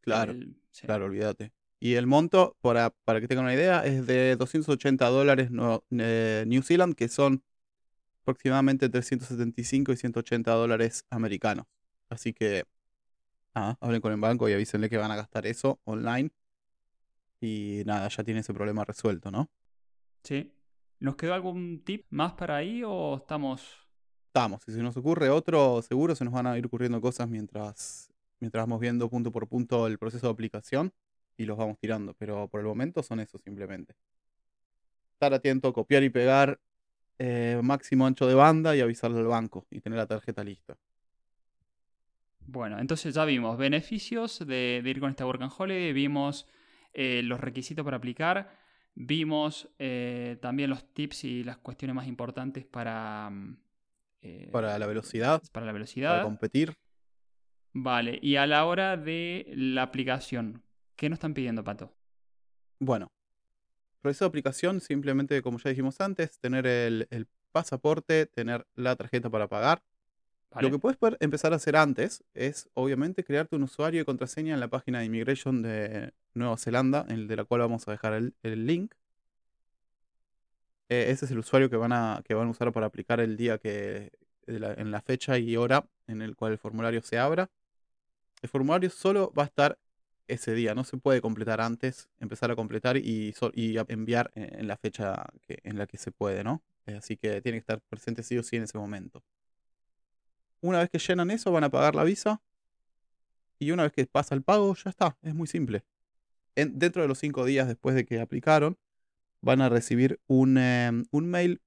Claro, 0.00 0.32
el- 0.32 0.56
sí. 0.70 0.86
claro, 0.86 1.06
olvídate. 1.06 1.52
Y 1.80 1.94
el 1.94 2.06
monto, 2.06 2.56
para, 2.60 2.90
para 3.04 3.20
que 3.20 3.28
tengan 3.28 3.44
una 3.46 3.54
idea, 3.54 3.84
es 3.86 4.06
de 4.06 4.36
280 4.36 5.06
dólares 5.08 5.50
no- 5.50 5.82
eh, 5.90 6.44
New 6.46 6.62
Zealand, 6.62 6.94
que 6.94 7.08
son 7.08 7.42
aproximadamente 8.24 8.88
375 8.88 9.92
y 9.92 9.96
180 9.96 10.50
dólares 10.52 11.04
americanos. 11.10 11.66
Así 12.08 12.32
que, 12.32 12.64
nada, 13.54 13.76
hablen 13.80 14.00
con 14.00 14.12
el 14.12 14.20
banco 14.20 14.48
y 14.48 14.54
avísenle 14.54 14.88
que 14.88 14.96
van 14.96 15.10
a 15.10 15.16
gastar 15.16 15.46
eso 15.46 15.78
online. 15.84 16.30
Y 17.40 17.82
nada, 17.84 18.08
ya 18.08 18.24
tiene 18.24 18.40
ese 18.40 18.54
problema 18.54 18.82
resuelto, 18.84 19.30
¿no? 19.30 19.50
Sí. 20.22 20.50
¿Nos 21.00 21.16
quedó 21.16 21.34
algún 21.34 21.82
tip 21.84 22.06
más 22.08 22.32
para 22.32 22.56
ahí 22.56 22.82
o 22.82 23.16
estamos... 23.16 23.62
Estamos, 24.28 24.66
y 24.66 24.72
si 24.72 24.80
nos 24.80 24.96
ocurre 24.96 25.28
otro, 25.28 25.80
seguro 25.82 26.16
se 26.16 26.24
nos 26.24 26.32
van 26.32 26.46
a 26.46 26.58
ir 26.58 26.66
ocurriendo 26.66 27.00
cosas 27.00 27.28
mientras, 27.28 28.10
mientras 28.40 28.64
vamos 28.64 28.80
viendo 28.80 29.08
punto 29.08 29.30
por 29.30 29.46
punto 29.46 29.86
el 29.86 29.96
proceso 29.98 30.26
de 30.26 30.32
aplicación 30.32 30.92
y 31.36 31.44
los 31.44 31.56
vamos 31.56 31.78
tirando. 31.78 32.14
Pero 32.14 32.48
por 32.48 32.60
el 32.60 32.66
momento 32.66 33.02
son 33.02 33.20
esos 33.20 33.42
simplemente. 33.42 33.94
Estar 35.12 35.34
atento, 35.34 35.72
copiar 35.72 36.02
y 36.02 36.10
pegar 36.10 36.58
eh, 37.18 37.60
máximo 37.62 38.06
ancho 38.06 38.26
de 38.26 38.34
banda 38.34 38.76
y 38.76 38.80
avisarle 38.80 39.18
al 39.20 39.26
banco 39.26 39.66
y 39.70 39.80
tener 39.80 39.98
la 39.98 40.06
tarjeta 40.06 40.44
lista. 40.44 40.76
Bueno, 42.46 42.78
entonces 42.78 43.14
ya 43.14 43.24
vimos 43.24 43.56
beneficios 43.56 44.38
de, 44.46 44.80
de 44.82 44.90
ir 44.90 45.00
con 45.00 45.10
esta 45.10 45.24
Work 45.26 45.42
and 45.42 45.52
Holiday, 45.56 45.92
vimos 45.92 46.46
eh, 46.92 47.22
los 47.24 47.40
requisitos 47.40 47.84
para 47.84 47.96
aplicar, 47.96 48.54
vimos 48.94 49.68
eh, 49.78 50.36
también 50.42 50.68
los 50.70 50.92
tips 50.92 51.24
y 51.24 51.42
las 51.44 51.56
cuestiones 51.58 51.94
más 51.96 52.06
importantes 52.06 52.64
para... 52.66 53.30
mm, 53.30 53.56
Para 54.50 54.78
la 54.78 54.86
velocidad, 54.86 55.42
Para 55.52 55.66
la 55.66 55.72
para 55.72 55.72
velocidad. 55.72 56.22
competir. 56.22 56.74
Vale, 57.74 58.18
y 58.22 58.36
a 58.36 58.46
la 58.46 58.64
hora 58.64 58.96
de 58.96 59.46
la 59.54 59.82
aplicación, 59.82 60.62
¿qué 60.96 61.08
nos 61.10 61.16
están 61.18 61.34
pidiendo, 61.34 61.64
Pato? 61.64 61.94
Bueno, 62.80 63.08
proceso 64.04 64.26
de 64.26 64.28
aplicación 64.28 64.80
simplemente, 64.80 65.40
como 65.42 65.58
ya 65.58 65.70
dijimos 65.70 66.00
antes, 66.00 66.38
tener 66.38 66.66
el, 66.66 67.08
el 67.10 67.26
pasaporte, 67.52 68.26
tener 68.26 68.66
la 68.76 68.94
tarjeta 68.96 69.30
para 69.30 69.48
pagar. 69.48 69.82
¿Vale? 70.50 70.68
Lo 70.68 70.72
que 70.72 70.78
puedes 70.78 70.98
poder 70.98 71.16
empezar 71.20 71.52
a 71.52 71.56
hacer 71.56 71.74
antes 71.74 72.22
es, 72.34 72.68
obviamente, 72.74 73.24
crearte 73.24 73.56
un 73.56 73.62
usuario 73.62 74.02
y 74.02 74.04
contraseña 74.04 74.54
en 74.54 74.60
la 74.60 74.68
página 74.68 75.00
de 75.00 75.06
Immigration 75.06 75.62
de 75.62 76.12
Nueva 76.34 76.56
Zelanda, 76.58 77.06
en 77.08 77.14
el 77.16 77.28
de 77.28 77.36
la 77.36 77.44
cual 77.44 77.62
vamos 77.62 77.88
a 77.88 77.92
dejar 77.92 78.12
el, 78.12 78.34
el 78.42 78.66
link. 78.66 78.94
Eh, 80.90 81.06
ese 81.08 81.24
es 81.24 81.30
el 81.30 81.38
usuario 81.38 81.70
que 81.70 81.76
van 81.76 81.92
a, 81.92 82.22
que 82.26 82.34
van 82.34 82.46
a 82.48 82.50
usar 82.50 82.70
para 82.72 82.86
aplicar 82.86 83.20
el 83.20 83.36
día 83.36 83.56
que, 83.58 84.12
la- 84.46 84.74
en 84.74 84.90
la 84.90 85.00
fecha 85.00 85.38
y 85.38 85.56
hora 85.56 85.88
en 86.06 86.20
el 86.20 86.36
cual 86.36 86.52
el 86.52 86.58
formulario 86.58 87.02
se 87.02 87.18
abra. 87.18 87.50
El 88.42 88.50
formulario 88.50 88.90
solo 88.90 89.32
va 89.36 89.44
a 89.44 89.46
estar 89.46 89.78
ese 90.28 90.54
día, 90.54 90.74
no 90.74 90.84
se 90.84 90.96
puede 90.96 91.20
completar 91.20 91.60
antes, 91.60 92.08
empezar 92.20 92.50
a 92.50 92.56
completar 92.56 92.96
y, 92.96 93.34
y 93.54 93.76
enviar 93.88 94.30
en 94.34 94.60
en 94.60 94.68
la 94.68 94.76
fecha 94.76 95.26
en 95.48 95.78
la 95.78 95.86
que 95.86 95.98
se 95.98 96.10
puede, 96.12 96.44
¿no? 96.44 96.62
Eh, 96.86 96.94
Así 96.96 97.16
que 97.16 97.40
tiene 97.42 97.56
que 97.56 97.60
estar 97.60 97.80
presente 97.82 98.22
sí 98.22 98.36
o 98.38 98.42
sí 98.42 98.56
en 98.56 98.64
ese 98.64 98.78
momento. 98.78 99.22
Una 100.60 100.78
vez 100.80 100.90
que 100.90 100.98
llenan 100.98 101.30
eso, 101.30 101.52
van 101.52 101.64
a 101.64 101.70
pagar 101.70 101.94
la 101.94 102.04
visa. 102.04 102.40
Y 103.58 103.70
una 103.70 103.84
vez 103.84 103.92
que 103.92 104.06
pasa 104.06 104.34
el 104.34 104.42
pago, 104.42 104.74
ya 104.74 104.90
está. 104.90 105.16
Es 105.22 105.34
muy 105.34 105.46
simple. 105.46 105.84
En- 106.56 106.78
dentro 106.78 107.02
de 107.02 107.08
los 107.08 107.18
cinco 107.18 107.44
días 107.44 107.66
después 107.68 107.94
de 107.94 108.04
que 108.04 108.20
aplicaron, 108.20 108.78
van 109.42 109.60
a 109.60 109.68
recibir 109.68 110.20
un, 110.26 110.58
em, 110.58 111.04
un 111.10 111.26
mail 111.28 111.60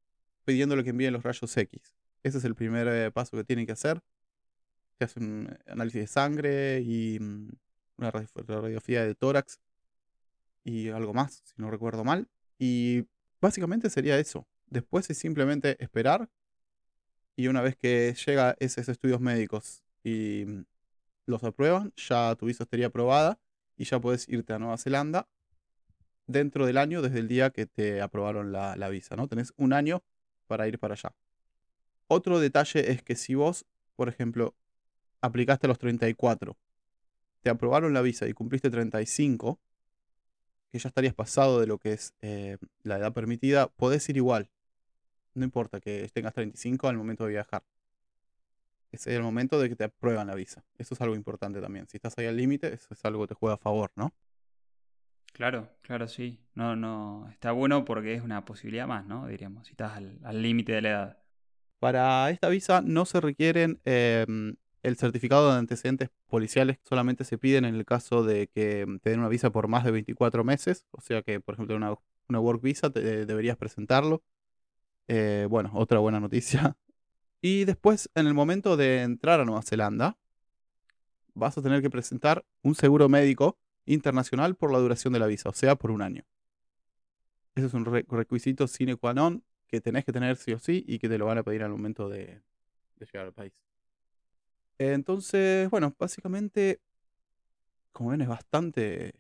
pidiéndole 0.46 0.84
que 0.84 0.92
envíen 0.92 1.14
los 1.14 1.24
rayos 1.24 1.56
X. 1.56 1.96
Ese 2.24 2.40
es 2.40 2.46
el 2.46 2.56
primer 2.56 2.88
eh, 2.88 3.12
paso 3.12 3.38
que 3.38 3.44
tienen 3.44 3.66
que 3.66 3.74
hacer. 3.74 4.02
Se 4.98 5.06
hace 5.06 5.20
un 5.20 5.50
eh, 5.52 5.72
análisis 5.72 6.02
de 6.02 6.08
sangre 6.08 6.82
y 6.82 7.20
mm, 7.20 7.50
una 7.98 8.12
radi- 8.12 8.30
radiografía 8.48 9.04
de 9.06 9.16
tórax 9.16 9.60
y 10.64 10.90
algo 10.90 11.14
más, 11.14 11.42
si 11.46 11.54
no 11.58 11.72
recuerdo 11.72 12.04
mal. 12.04 12.28
Y 12.60 13.06
básicamente 13.42 13.90
sería 13.90 14.20
eso. 14.20 14.48
Después 14.68 15.10
es 15.10 15.18
simplemente 15.18 15.82
esperar 15.84 16.30
y 17.36 17.48
una 17.48 17.62
vez 17.62 17.76
que 17.78 18.14
llega 18.26 18.56
esos 18.60 18.90
estudios 18.90 19.22
médicos 19.22 19.84
y 20.04 20.44
mm, 20.46 20.66
los 21.28 21.44
aprueban, 21.44 21.94
ya 21.96 22.36
tu 22.36 22.48
visa 22.48 22.64
estaría 22.64 22.88
aprobada 22.88 23.40
y 23.78 23.86
ya 23.86 24.00
puedes 24.00 24.28
irte 24.28 24.54
a 24.54 24.60
Nueva 24.60 24.78
Zelanda 24.78 25.28
dentro 26.26 26.66
del 26.66 26.78
año 26.78 27.02
desde 27.02 27.20
el 27.20 27.28
día 27.28 27.52
que 27.52 27.66
te 27.66 28.02
aprobaron 28.02 28.52
la, 28.52 28.76
la 28.76 28.90
visa, 28.90 29.16
¿no? 29.16 29.28
Tenés 29.28 29.54
un 29.56 29.72
año 29.72 30.04
para 30.48 30.68
ir 30.68 30.80
para 30.80 30.94
allá. 30.96 31.14
Otro 32.08 32.40
detalle 32.40 32.92
es 32.92 33.04
que 33.04 33.16
si 33.16 33.36
vos, 33.36 33.66
por 33.96 34.10
ejemplo, 34.10 34.56
aplicaste 35.22 35.68
a 35.68 35.70
los 35.70 35.78
34, 35.78 36.58
te 37.42 37.50
aprobaron 37.50 37.94
la 37.94 38.02
visa 38.02 38.28
y 38.28 38.34
cumpliste 38.34 38.70
35, 38.70 39.60
que 40.72 40.80
ya 40.80 40.90
estarías 40.90 41.14
pasado 41.14 41.60
de 41.60 41.68
lo 41.68 41.78
que 41.78 41.94
es 41.94 42.14
eh, 42.22 42.58
la 42.84 42.98
edad 42.98 43.14
permitida, 43.14 43.68
podés 43.68 44.08
ir 44.10 44.18
igual. 44.18 44.50
No 45.34 45.46
importa 45.46 45.80
que 45.80 46.10
tengas 46.14 46.34
35 46.34 46.88
al 46.88 46.98
momento 46.98 47.26
de 47.26 47.32
viajar. 47.32 47.64
Es 48.92 49.06
el 49.08 49.22
momento 49.22 49.60
de 49.60 49.70
que 49.70 49.76
te 49.76 49.84
aprueban 49.84 50.28
la 50.28 50.36
visa. 50.36 50.64
Eso 50.78 50.94
es 50.94 51.02
algo 51.02 51.16
importante 51.16 51.62
también. 51.62 51.88
Si 51.88 51.98
estás 51.98 52.18
ahí 52.18 52.26
al 52.26 52.38
límite, 52.38 52.74
eso 52.74 52.88
es 52.92 53.06
algo 53.06 53.22
que 53.24 53.30
te 53.30 53.36
juega 53.36 53.56
a 53.56 53.58
favor, 53.58 53.92
¿no? 53.96 54.14
Claro, 55.34 55.70
claro, 55.82 56.08
sí. 56.08 56.40
No, 56.56 56.76
no, 56.76 57.28
está 57.30 57.52
bueno 57.52 57.86
porque 57.86 58.16
es 58.16 58.24
una 58.24 58.44
posibilidad 58.46 58.88
más, 58.88 59.06
¿no? 59.06 59.28
Diríamos, 59.28 59.68
si 59.68 59.72
estás 59.72 59.96
al 59.96 60.20
al 60.24 60.42
límite 60.42 60.72
de 60.72 60.82
la 60.82 60.90
edad. 60.90 61.18
Para 61.80 62.32
esta 62.32 62.50
visa 62.50 62.82
no 62.82 63.06
se 63.06 63.22
requieren 63.22 63.80
em, 63.86 64.56
el 64.84 64.98
certificado 64.98 65.52
de 65.52 65.58
antecedentes 65.60 66.10
policiales, 66.28 66.80
solamente 66.84 67.24
se 67.24 67.38
piden 67.38 67.66
en 67.66 67.76
el 67.76 67.86
caso 67.86 68.24
de 68.24 68.48
que 68.48 68.82
em, 68.82 69.00
te 69.00 69.10
den 69.12 69.20
una 69.20 69.30
visa 69.30 69.52
por 69.52 69.68
más 69.68 69.84
de 69.84 69.92
24 69.92 70.44
meses, 70.44 70.86
o 70.92 71.02
sea 71.02 71.22
que, 71.22 71.40
por 71.40 71.56
ejemplo, 71.56 71.76
una, 71.76 72.40
work 72.40 72.62
visa 72.62 72.90
deberías 72.90 73.58
presentarlo. 73.58 74.24
Eh, 75.08 75.48
bueno, 75.50 75.72
otra 75.74 76.00
buena 76.00 76.20
noticia. 76.20 76.78
Y 77.40 77.66
después, 77.66 78.10
en 78.16 78.26
el 78.26 78.34
momento 78.34 78.78
de 78.78 79.04
entrar 79.04 79.40
a 79.40 79.46
Nueva 79.46 79.62
Zelanda, 79.62 80.18
vas 81.36 81.56
a 81.58 81.62
tener 81.62 81.84
que 81.84 81.90
presentar 81.90 82.44
un 82.64 82.74
seguro 82.74 83.10
médico 83.10 83.60
internacional 83.86 84.56
por 84.56 84.72
la 84.72 84.80
duración 84.80 85.14
de 85.14 85.20
la 85.20 85.28
visa, 85.28 85.50
o 85.50 85.54
sea, 85.54 85.76
por 85.76 85.92
un 85.92 86.02
año. 86.02 86.24
Ese 87.56 87.68
es 87.68 87.74
un 87.74 87.86
re- 87.86 88.06
requisito 88.10 88.68
sine 88.68 88.96
qua 88.96 89.14
non 89.14 89.44
que 89.68 89.82
tenés 89.82 90.06
que 90.06 90.12
tener 90.12 90.38
sí 90.38 90.54
o 90.54 90.60
sí 90.60 90.84
y 90.88 91.00
que 91.00 91.10
te 91.10 91.18
lo 91.18 91.26
van 91.26 91.38
a 91.38 91.44
pedir 91.44 91.64
al 91.64 91.72
momento 91.72 92.10
de, 92.10 92.42
de 92.98 93.06
llegar 93.06 93.28
al 93.28 93.34
país. 93.34 93.54
Entonces, 94.80 95.70
bueno, 95.70 95.96
básicamente, 95.98 96.80
como 97.92 98.12
ven, 98.12 98.22
es 98.22 98.28
bastante, 98.28 99.16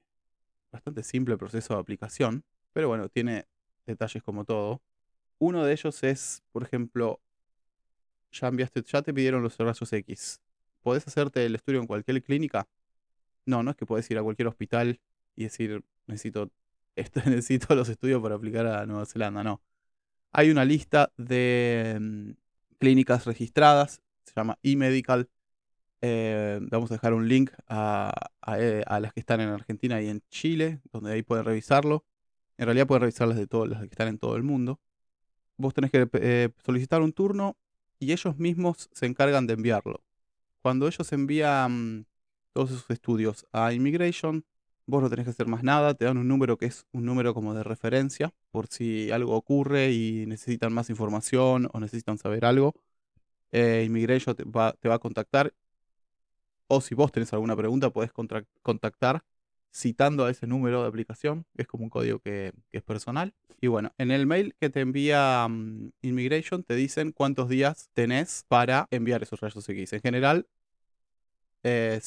bastante 0.71 1.03
simple 1.03 1.33
el 1.33 1.39
proceso 1.39 1.73
de 1.73 1.79
aplicación, 1.79 2.43
pero 2.73 2.87
bueno, 2.89 3.09
tiene 3.09 3.47
detalles 3.85 4.21
como 4.23 4.45
todo. 4.45 4.81
Uno 5.39 5.63
de 5.65 5.73
ellos 5.73 6.03
es, 6.03 6.43
por 6.51 6.63
ejemplo, 6.63 7.19
ya 8.31 8.47
enviaste, 8.47 8.83
ya 8.83 9.01
te 9.01 9.13
pidieron 9.13 9.41
los 9.41 9.57
rayos 9.57 9.91
X. 9.91 10.41
¿Podés 10.81 11.07
hacerte 11.07 11.45
el 11.45 11.55
estudio 11.55 11.79
en 11.79 11.87
cualquier 11.87 12.21
clínica? 12.23 12.67
No, 13.45 13.63
no 13.63 13.71
es 13.71 13.77
que 13.77 13.85
podés 13.85 14.09
ir 14.11 14.17
a 14.17 14.23
cualquier 14.23 14.47
hospital 14.47 14.99
y 15.35 15.45
decir, 15.45 15.83
necesito, 16.05 16.51
esto, 16.95 17.21
necesito 17.25 17.75
los 17.75 17.89
estudios 17.89 18.21
para 18.21 18.35
aplicar 18.35 18.67
a 18.67 18.85
Nueva 18.85 19.05
Zelanda, 19.05 19.43
no. 19.43 19.61
Hay 20.31 20.49
una 20.49 20.65
lista 20.65 21.11
de 21.17 21.97
mm, 21.99 22.31
clínicas 22.79 23.25
registradas, 23.25 24.01
se 24.23 24.33
llama 24.35 24.59
eMedical. 24.63 25.29
Eh, 26.01 26.59
vamos 26.69 26.91
a 26.91 26.95
dejar 26.95 27.13
un 27.13 27.27
link 27.27 27.51
a, 27.67 28.11
eh, 28.57 28.83
a 28.85 28.99
las 28.99 29.13
que 29.13 29.19
están 29.19 29.41
en 29.41 29.49
Argentina 29.49 30.01
y 30.01 30.09
en 30.09 30.21
Chile, 30.29 30.81
donde 30.91 31.11
ahí 31.13 31.23
pueden 31.23 31.45
revisarlo. 31.45 32.05
En 32.57 32.65
realidad 32.65 32.87
pueden 32.87 33.01
revisar 33.01 33.27
las 33.27 33.37
de 33.37 33.47
todas 33.47 33.69
las 33.69 33.79
que 33.81 33.87
están 33.87 34.07
en 34.07 34.17
todo 34.19 34.35
el 34.35 34.43
mundo. 34.43 34.79
Vos 35.57 35.73
tenés 35.73 35.91
que 35.91 36.07
eh, 36.13 36.49
solicitar 36.65 37.01
un 37.01 37.13
turno 37.13 37.57
y 37.99 38.11
ellos 38.11 38.37
mismos 38.37 38.89
se 38.93 39.05
encargan 39.07 39.47
de 39.47 39.53
enviarlo. 39.53 40.03
Cuando 40.61 40.87
ellos 40.87 41.11
envían 41.13 42.07
todos 42.53 42.71
esos 42.71 42.89
estudios 42.91 43.45
a 43.51 43.73
Immigration, 43.73 44.45
vos 44.85 45.01
no 45.03 45.09
tenés 45.09 45.25
que 45.25 45.31
hacer 45.31 45.47
más 45.47 45.63
nada, 45.63 45.93
te 45.95 46.05
dan 46.05 46.17
un 46.17 46.27
número 46.27 46.57
que 46.57 46.65
es 46.67 46.85
un 46.91 47.05
número 47.05 47.33
como 47.33 47.53
de 47.53 47.63
referencia, 47.63 48.33
por 48.51 48.67
si 48.67 49.11
algo 49.11 49.35
ocurre 49.35 49.91
y 49.93 50.25
necesitan 50.27 50.73
más 50.73 50.89
información 50.89 51.69
o 51.73 51.79
necesitan 51.79 52.17
saber 52.17 52.45
algo. 52.45 52.75
eh, 53.51 53.83
Immigration 53.85 54.35
te 54.35 54.45
va 54.45 54.95
a 54.95 54.99
contactar. 54.99 55.53
O 56.67 56.81
si 56.81 56.95
vos 56.95 57.11
tenés 57.11 57.31
alguna 57.33 57.55
pregunta, 57.55 57.89
podés 57.89 58.11
contactar 58.61 59.23
citando 59.73 60.25
a 60.25 60.31
ese 60.31 60.47
número 60.47 60.81
de 60.81 60.87
aplicación, 60.87 61.45
es 61.55 61.67
como 61.67 61.83
un 61.83 61.89
código 61.89 62.19
que, 62.19 62.53
es 62.71 62.83
personal. 62.83 63.33
Y 63.61 63.67
bueno, 63.67 63.91
en 63.97 64.11
el 64.11 64.25
mail 64.25 64.55
que 64.59 64.69
te 64.69 64.81
envía 64.81 65.45
um, 65.47 65.91
te 66.01 66.75
dicen 66.75 67.11
cuántos 67.11 67.49
días 67.49 67.89
tenés 67.93 68.43
para 68.47 68.87
enviar 68.91 69.23
esos 69.23 69.39
rayos 69.39 69.67
X. 69.67 69.93
En 69.93 70.01
general, 70.01 70.47
eh, 71.63 71.99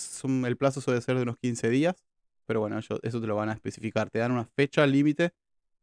el 0.45 0.57
plazo 0.57 0.81
suele 0.81 1.01
ser 1.01 1.17
de 1.17 1.23
unos 1.23 1.37
15 1.39 1.71
días, 1.71 2.05
pero 2.47 2.61
bueno, 2.61 2.79
eso 2.79 2.99
te 3.01 3.27
lo 3.27 3.37
van 3.37 3.49
a 3.49 3.53
especificar. 3.53 4.11
Te 4.11 4.19
dan 4.19 4.33
una 4.33 4.45
fecha 4.45 4.87
límite 4.87 5.33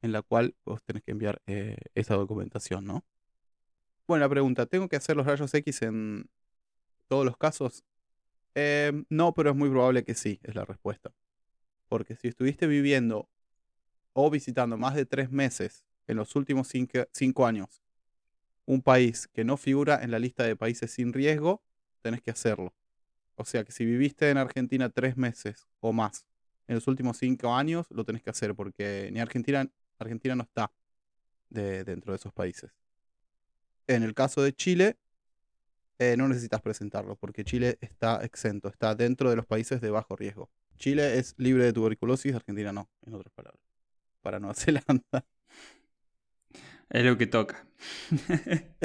en 0.02 0.12
la 0.12 0.22
cual 0.22 0.56
vos 0.66 0.82
tenés 0.84 1.04
que 1.04 1.12
enviar 1.12 1.42
eh, 1.48 1.78
esa 1.96 2.16
documentación, 2.16 2.86
¿no? 2.86 3.04
Bueno, 4.08 4.24
la 4.24 4.30
pregunta, 4.30 4.66
¿tengo 4.66 4.88
que 4.88 4.96
hacer 4.96 5.18
los 5.18 5.26
rayos 5.26 5.54
X 5.54 5.82
en 5.82 6.30
todos 7.08 7.26
los 7.26 7.36
casos? 7.38 7.84
Em, 8.60 9.06
no, 9.10 9.36
pero 9.36 9.52
es 9.52 9.56
muy 9.56 9.70
probable 9.70 10.04
que 10.04 10.15
sí, 10.15 10.39
es 10.41 10.56
la 10.56 10.65
respuesta. 10.65 11.13
Porque 11.88 12.15
si 12.15 12.28
estuviste 12.28 12.65
viviendo 12.65 13.30
o 14.13 14.32
visitando 14.32 14.78
más 14.78 14.96
de 14.96 15.06
tres 15.06 15.30
meses 15.30 15.86
en 16.08 16.17
los 16.17 16.36
últimos 16.36 16.67
cinco 17.12 17.46
años 17.46 17.84
un 18.65 18.82
país 18.82 19.28
que 19.28 19.43
no 19.43 19.58
figura 19.58 20.00
en 20.02 20.10
la 20.10 20.17
lista 20.17 20.43
de 20.43 20.56
países 20.56 20.89
sin 20.89 21.13
riesgo, 21.13 21.62
tenés 22.02 22.24
que 22.24 22.32
hacerlo. 22.32 22.74
O 23.36 23.46
sea 23.46 23.63
que 23.63 23.72
si 23.72 23.86
viviste 23.86 24.28
en 24.32 24.39
Argentina 24.39 24.89
tres 24.89 25.17
meses 25.17 25.67
o 25.80 25.93
más 25.93 26.26
en 26.67 26.74
los 26.74 26.88
últimos 26.88 27.17
cinco 27.17 27.54
años, 27.54 27.86
lo 27.91 28.06
tenés 28.06 28.24
que 28.24 28.32
hacer 28.32 28.56
porque 28.56 29.12
ni 29.13 29.20
Argentina, 29.20 29.70
Argentina 30.00 30.36
no 30.36 30.41
está 30.41 30.72
de, 31.52 31.84
dentro 31.84 32.12
de 32.12 32.17
esos 32.17 32.34
países. 32.34 32.72
En 33.86 34.02
el 34.02 34.15
caso 34.15 34.41
de 34.41 34.52
Chile, 34.52 34.98
eh, 36.00 36.16
no 36.18 36.28
necesitas 36.28 36.62
presentarlo 36.62 37.16
porque 37.16 37.44
Chile 37.44 37.78
está 37.82 38.24
exento, 38.24 38.70
está 38.70 38.94
dentro 38.96 39.30
de 39.30 39.36
los 39.36 39.46
países 39.46 39.82
de 39.82 39.90
bajo 39.90 40.16
riesgo. 40.16 40.50
Chile 40.78 41.18
es 41.18 41.34
libre 41.38 41.64
de 41.64 41.74
tuberculosis, 41.74 42.36
Argentina 42.36 42.72
no, 42.72 42.90
en 43.06 43.16
otras 43.16 43.34
palabras. 43.34 43.62
Para 44.22 44.40
Nueva 44.40 44.54
Zelanda. 44.56 45.26
Es 46.90 47.04
lo 47.04 47.18
que 47.18 47.28
toca. 47.28 47.68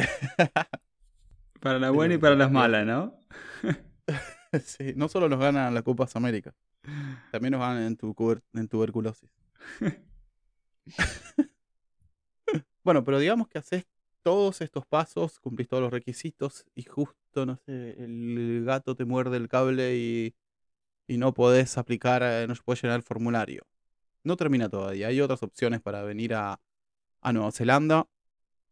para 1.61 1.79
la 1.79 1.91
buena 1.91 2.15
y 2.15 2.19
para 2.19 2.35
las 2.35 2.51
malas, 2.51 2.87
¿no? 2.87 3.19
sí, 4.65 4.93
no 4.97 5.09
solo 5.09 5.29
nos 5.29 5.39
ganan 5.39 5.73
la 5.75 5.83
Copa 5.83 6.09
América, 6.15 6.55
también 7.31 7.53
nos 7.53 7.61
ganan 7.61 7.85
en, 7.85 7.97
tu 7.97 8.15
en 8.55 8.69
tuberculosis. 8.69 9.31
bueno, 12.83 13.05
pero 13.05 13.21
digamos 13.21 13.47
que 13.49 13.59
haces 13.59 13.87
todos 14.23 14.61
estos 14.61 14.87
pasos, 14.87 15.39
cumplís 15.41 15.69
todos 15.69 15.83
los 15.83 15.93
requisitos 15.93 16.65
y 16.75 16.83
justo, 16.85 17.47
no 17.47 17.57
sé, 17.57 18.03
el 18.03 18.65
gato 18.65 18.95
te 18.95 19.05
muerde 19.05 19.37
el 19.37 19.49
cable 19.49 19.97
y, 19.97 20.35
y 21.07 21.19
no 21.19 21.35
podés 21.35 21.79
aplicar, 21.79 22.23
eh, 22.23 22.47
no 22.49 22.55
puede 22.65 22.81
llenar 22.81 22.97
el 22.97 23.03
formulario. 23.03 23.67
No 24.25 24.37
termina 24.37 24.69
todavía, 24.69 25.09
hay 25.09 25.21
otras 25.21 25.43
opciones 25.43 25.81
para 25.81 26.03
venir 26.03 26.35
a, 26.35 26.61
a 27.21 27.33
Nueva 27.33 27.53
Zelanda. 27.53 28.07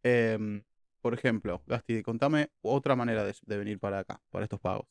Em, 0.02 0.62
por 1.00 1.14
ejemplo, 1.14 1.62
Gasti, 1.66 2.02
contame 2.02 2.50
otra 2.62 2.94
manera 2.94 3.24
de, 3.24 3.56
venir 3.56 3.78
para 3.78 4.00
acá, 4.00 4.20
para 4.30 4.44
estos 4.44 4.60
pagos. 4.60 4.86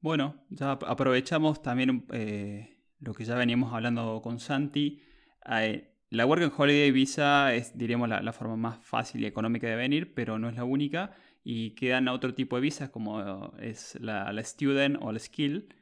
Bueno, 0.00 0.46
ya 0.48 0.72
aprovechamos 0.72 1.60
también 1.60 2.06
eh, 2.12 2.82
lo 3.00 3.14
que 3.14 3.24
ya 3.24 3.34
veníamos 3.34 3.72
hablando 3.72 4.20
con 4.22 4.40
Santi. 4.40 5.02
Eh, 5.50 5.97
la 6.10 6.24
Work 6.24 6.42
and 6.42 6.52
Holiday 6.56 6.90
Visa 6.90 7.54
es, 7.54 7.76
diríamos, 7.76 8.08
la, 8.08 8.32
forma 8.32 8.56
más 8.56 8.78
fácil 8.78 9.22
y 9.22 9.26
económica 9.26 9.66
de 9.66 9.76
venir, 9.76 10.14
pero 10.14 10.38
no 10.38 10.48
es 10.48 10.56
la 10.56 10.64
única. 10.64 11.14
Y 11.44 11.70
quedan 11.70 12.08
otro 12.08 12.34
tipo 12.34 12.56
de 12.56 12.62
visas, 12.62 12.90
como 12.90 13.52
es 13.60 13.98
la, 14.00 14.32
Student 14.42 14.98
o 15.00 15.12
la 15.12 15.18
Skill. 15.18 15.74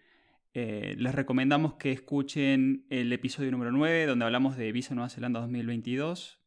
Eh, 0.54 0.94
les 0.98 1.14
recomendamos 1.14 1.74
que 1.74 1.92
escuchen 1.92 2.86
el 2.90 3.12
episodio 3.12 3.50
número 3.50 3.70
9, 3.70 4.06
donde 4.06 4.24
hablamos 4.24 4.56
de 4.56 4.72
Visa 4.72 4.94
Nueva 4.94 5.10
Zelanda 5.10 5.40
2022. 5.40 6.40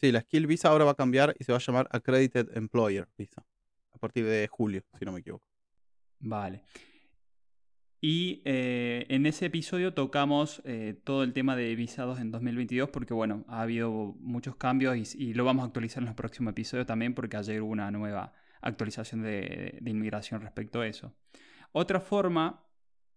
Sí, 0.00 0.12
la 0.12 0.20
Skill 0.20 0.46
Visa 0.46 0.68
ahora 0.68 0.84
va 0.84 0.92
a 0.92 0.96
cambiar 0.96 1.34
y 1.38 1.44
se 1.44 1.52
va 1.52 1.58
a 1.58 1.60
llamar 1.60 1.88
Accredited 1.90 2.56
Employer 2.56 3.08
Visa, 3.18 3.44
a 3.92 3.98
partir 3.98 4.24
de 4.24 4.46
julio, 4.48 4.82
si 4.98 5.04
no 5.04 5.12
me 5.12 5.20
equivoco. 5.20 5.46
Vale. 6.20 6.62
Y 8.08 8.40
eh, 8.44 9.04
en 9.08 9.26
ese 9.26 9.46
episodio 9.46 9.92
tocamos 9.92 10.62
eh, 10.64 10.94
todo 11.02 11.24
el 11.24 11.32
tema 11.32 11.56
de 11.56 11.74
visados 11.74 12.20
en 12.20 12.30
2022 12.30 12.90
porque, 12.90 13.14
bueno, 13.14 13.44
ha 13.48 13.62
habido 13.62 14.14
muchos 14.20 14.54
cambios 14.54 15.16
y, 15.16 15.34
lo 15.34 15.44
vamos 15.44 15.64
a 15.64 15.66
actualizar 15.66 16.04
en 16.04 16.06
los 16.06 16.14
próximos 16.14 16.52
episodios 16.52 16.86
también 16.86 17.14
porque 17.14 17.36
ayer 17.36 17.60
hubo 17.62 17.72
una 17.72 17.90
nueva 17.90 18.32
actualización 18.60 19.22
de, 19.22 19.82
inmigración 19.84 20.40
respecto 20.40 20.82
a 20.82 20.86
eso. 20.86 21.16
Otra 21.72 21.98
forma, 21.98 22.62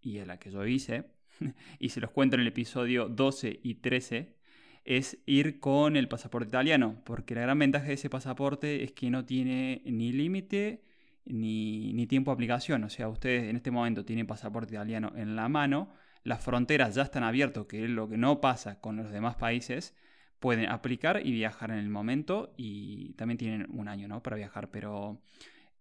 y 0.02 0.18
es 0.18 0.26
la 0.26 0.40
que 0.40 0.50
yo 0.50 0.66
hice, 0.66 1.12
y 1.80 1.90
se 1.90 2.02
los 2.02 2.10
cuento 2.10 2.38
en 2.38 2.42
el 2.42 2.48
episodio 2.48 3.10
12 3.10 3.60
y 3.62 3.76
13, 3.76 4.38
es 4.86 5.20
ir 5.28 5.60
con 5.60 5.98
el 5.98 6.08
pasaporte 6.08 6.48
italiano, 6.48 7.00
porque 7.06 7.36
la 7.36 7.42
gran 7.42 7.60
ventaja 7.60 7.86
de 7.86 7.94
ese 7.94 8.10
pasaporte 8.10 8.84
es 8.84 8.94
que 8.94 9.12
no 9.12 9.24
tiene 9.24 9.84
ni 9.86 10.14
límite 10.14 10.89
ni, 11.30 12.06
tiempo 12.08 12.32
de 12.32 12.34
aplicación. 12.34 12.84
O 12.84 12.90
sea, 12.90 13.08
ustedes 13.08 13.50
en 13.50 13.56
este 13.56 13.72
momento 13.72 14.04
tienen 14.06 14.28
pasaporte 14.28 14.74
italiano 14.74 15.14
en 15.16 15.36
la 15.36 15.48
mano, 15.48 15.94
las 16.24 16.44
fronteras 16.44 16.96
ya 16.96 17.04
están 17.04 17.24
abiertas, 17.24 17.66
que 17.66 17.86
es 17.86 17.90
lo 17.90 18.10
que 18.10 18.18
no 18.18 18.42
pasa 18.42 18.80
con 18.80 18.98
los 18.98 19.12
demás 19.12 19.36
países. 19.36 19.96
Pueden 20.40 20.70
aplicar 20.70 21.26
y 21.26 21.32
viajar 21.32 21.72
en 21.72 21.78
el 21.78 21.90
momento 21.90 22.54
y 22.58 23.14
también 23.14 23.38
tienen 23.38 23.68
un 23.72 23.88
año 23.88 24.08
¿no? 24.08 24.22
para 24.22 24.36
viajar, 24.36 24.70
pero... 24.70 25.22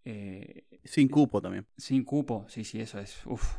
Eh, 0.05 0.65
sin 0.85 1.09
cupo 1.09 1.43
también. 1.43 1.67
Sin 1.77 2.05
cupo, 2.05 2.47
sí, 2.49 2.65
sí, 2.65 2.81
eso 2.81 2.99
es. 2.99 3.25
Uf. 3.27 3.59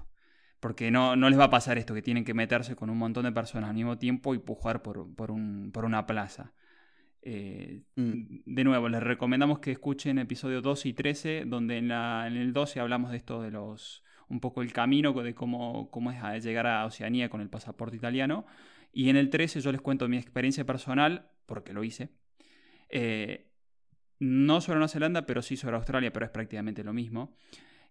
Porque 0.59 0.91
no, 0.91 1.15
no 1.15 1.29
les 1.29 1.39
va 1.39 1.45
a 1.45 1.49
pasar 1.49 1.77
esto, 1.77 1.93
que 1.93 2.01
tienen 2.01 2.25
que 2.25 2.33
meterse 2.33 2.75
con 2.75 2.89
un 2.89 2.97
montón 2.97 3.23
de 3.23 3.31
personas 3.31 3.69
al 3.69 3.75
mismo 3.75 3.97
tiempo 3.97 4.33
y 4.33 4.39
pujar 4.39 4.81
por, 4.81 5.13
por, 5.15 5.31
un, 5.31 5.71
por 5.71 5.85
una 5.85 6.05
plaza. 6.05 6.53
Eh, 7.21 7.83
mm. 7.95 8.41
De 8.45 8.63
nuevo, 8.63 8.89
les 8.89 9.03
recomendamos 9.03 9.59
que 9.59 9.71
escuchen 9.71 10.19
episodio 10.19 10.61
12 10.61 10.89
y 10.89 10.93
13, 10.93 11.43
donde 11.45 11.77
en, 11.77 11.89
la, 11.89 12.27
en, 12.27 12.37
el 12.37 12.53
12 12.53 12.79
hablamos 12.79 13.11
de 13.11 13.17
esto 13.17 13.41
de 13.41 13.51
los 13.51 14.03
un 14.29 14.39
poco 14.39 14.61
el 14.61 14.71
camino 14.71 15.11
de 15.11 15.33
cómo, 15.33 15.89
cómo 15.89 16.11
es 16.11 16.43
llegar 16.43 16.67
a 16.67 16.85
Oceanía 16.85 17.29
con 17.29 17.41
el 17.41 17.49
pasaporte 17.49 17.95
italiano. 17.95 18.45
Y 18.91 19.09
en 19.09 19.17
el 19.17 19.29
13 19.29 19.61
yo 19.61 19.71
les 19.71 19.81
cuento 19.81 20.07
mi 20.07 20.17
experiencia 20.17 20.65
personal, 20.65 21.31
porque 21.45 21.73
lo 21.73 21.83
hice. 21.83 22.11
Eh, 22.89 23.51
no 24.19 24.61
sobre 24.61 24.77
Nueva 24.77 24.89
Zelanda, 24.89 25.25
pero 25.25 25.41
sí 25.41 25.57
sobre 25.57 25.77
Australia, 25.77 26.13
pero 26.13 26.25
es 26.25 26.31
prácticamente 26.31 26.83
lo 26.83 26.93
mismo. 26.93 27.35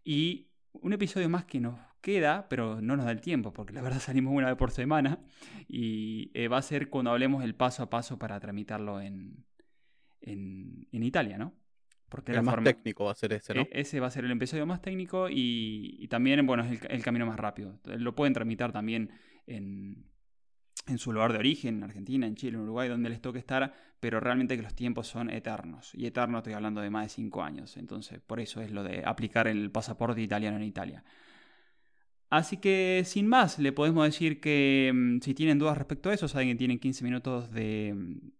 Y 0.04 0.48
un 0.72 0.92
episodio 0.92 1.28
más 1.28 1.44
que 1.44 1.60
nos 1.60 1.78
queda, 2.00 2.48
pero 2.48 2.80
no 2.80 2.96
nos 2.96 3.04
da 3.04 3.12
el 3.12 3.20
tiempo, 3.20 3.52
porque 3.52 3.72
la 3.72 3.82
verdad 3.82 4.00
salimos 4.00 4.34
una 4.34 4.48
vez 4.48 4.56
por 4.56 4.70
semana, 4.70 5.20
y 5.68 6.30
eh, 6.34 6.48
va 6.48 6.58
a 6.58 6.62
ser 6.62 6.88
cuando 6.88 7.10
hablemos 7.10 7.44
el 7.44 7.54
paso 7.54 7.82
a 7.82 7.90
paso 7.90 8.18
para 8.18 8.38
tramitarlo 8.40 9.00
en, 9.00 9.44
en, 10.20 11.02
Italia, 11.02 11.38
¿no? 11.38 11.54
Porque 12.08 12.32
el 12.32 12.42
más 12.42 12.62
técnico 12.64 13.04
va 13.04 13.12
a 13.12 13.14
ser 13.14 13.34
ese, 13.34 13.54
¿no? 13.54 13.62
E, 13.62 13.68
ese 13.72 14.00
va 14.00 14.06
a 14.06 14.10
ser 14.10 14.24
el 14.24 14.30
episodio 14.30 14.64
más 14.64 14.80
técnico 14.80 15.28
y, 15.30 16.06
también, 16.08 16.46
bueno, 16.46 16.64
es 16.64 16.82
el, 16.88 17.02
camino 17.02 17.26
más 17.26 17.38
rápido. 17.38 17.78
Lo 17.84 18.14
pueden 18.14 18.32
tramitar 18.32 18.72
también 18.72 19.10
en, 19.46 20.06
en 20.88 20.98
su 20.98 21.12
lugar 21.12 21.32
de 21.32 21.38
origen, 21.38 21.76
en 21.76 21.84
Argentina, 21.84 22.26
en 22.26 22.34
Chile, 22.34 22.56
en 22.56 22.62
Uruguay, 22.62 22.88
donde 22.88 23.08
les 23.08 23.20
toque 23.20 23.38
estar, 23.38 23.72
pero 24.00 24.20
realmente 24.20 24.56
que 24.56 24.62
los 24.62 24.74
tiempos 24.74 25.06
son 25.06 25.30
eternos. 25.30 25.94
Y 25.94 26.06
eterno 26.06 26.38
estoy 26.38 26.54
hablando 26.54 26.80
de 26.80 26.90
más 26.90 27.04
de 27.04 27.08
cinco 27.10 27.42
años. 27.42 27.76
Entonces, 27.76 28.20
por 28.20 28.40
eso 28.40 28.60
es 28.60 28.70
lo 28.70 28.82
de 28.82 29.02
aplicar 29.04 29.48
el 29.48 29.70
pasaporte 29.70 30.20
italiano 30.20 30.56
en 30.56 30.64
Italia. 30.64 31.04
Así 32.30 32.58
que, 32.58 33.02
sin 33.06 33.26
más, 33.26 33.58
le 33.58 33.72
podemos 33.72 34.04
decir 34.04 34.40
que 34.40 34.92
mm, 34.94 35.20
si 35.20 35.34
tienen 35.34 35.58
dudas 35.58 35.78
respecto 35.78 36.10
a 36.10 36.14
eso, 36.14 36.28
saben 36.28 36.48
que 36.48 36.54
tienen 36.56 36.78
15 36.78 37.04
minutos 37.04 37.50
de 37.50 37.94
mm, 37.94 38.30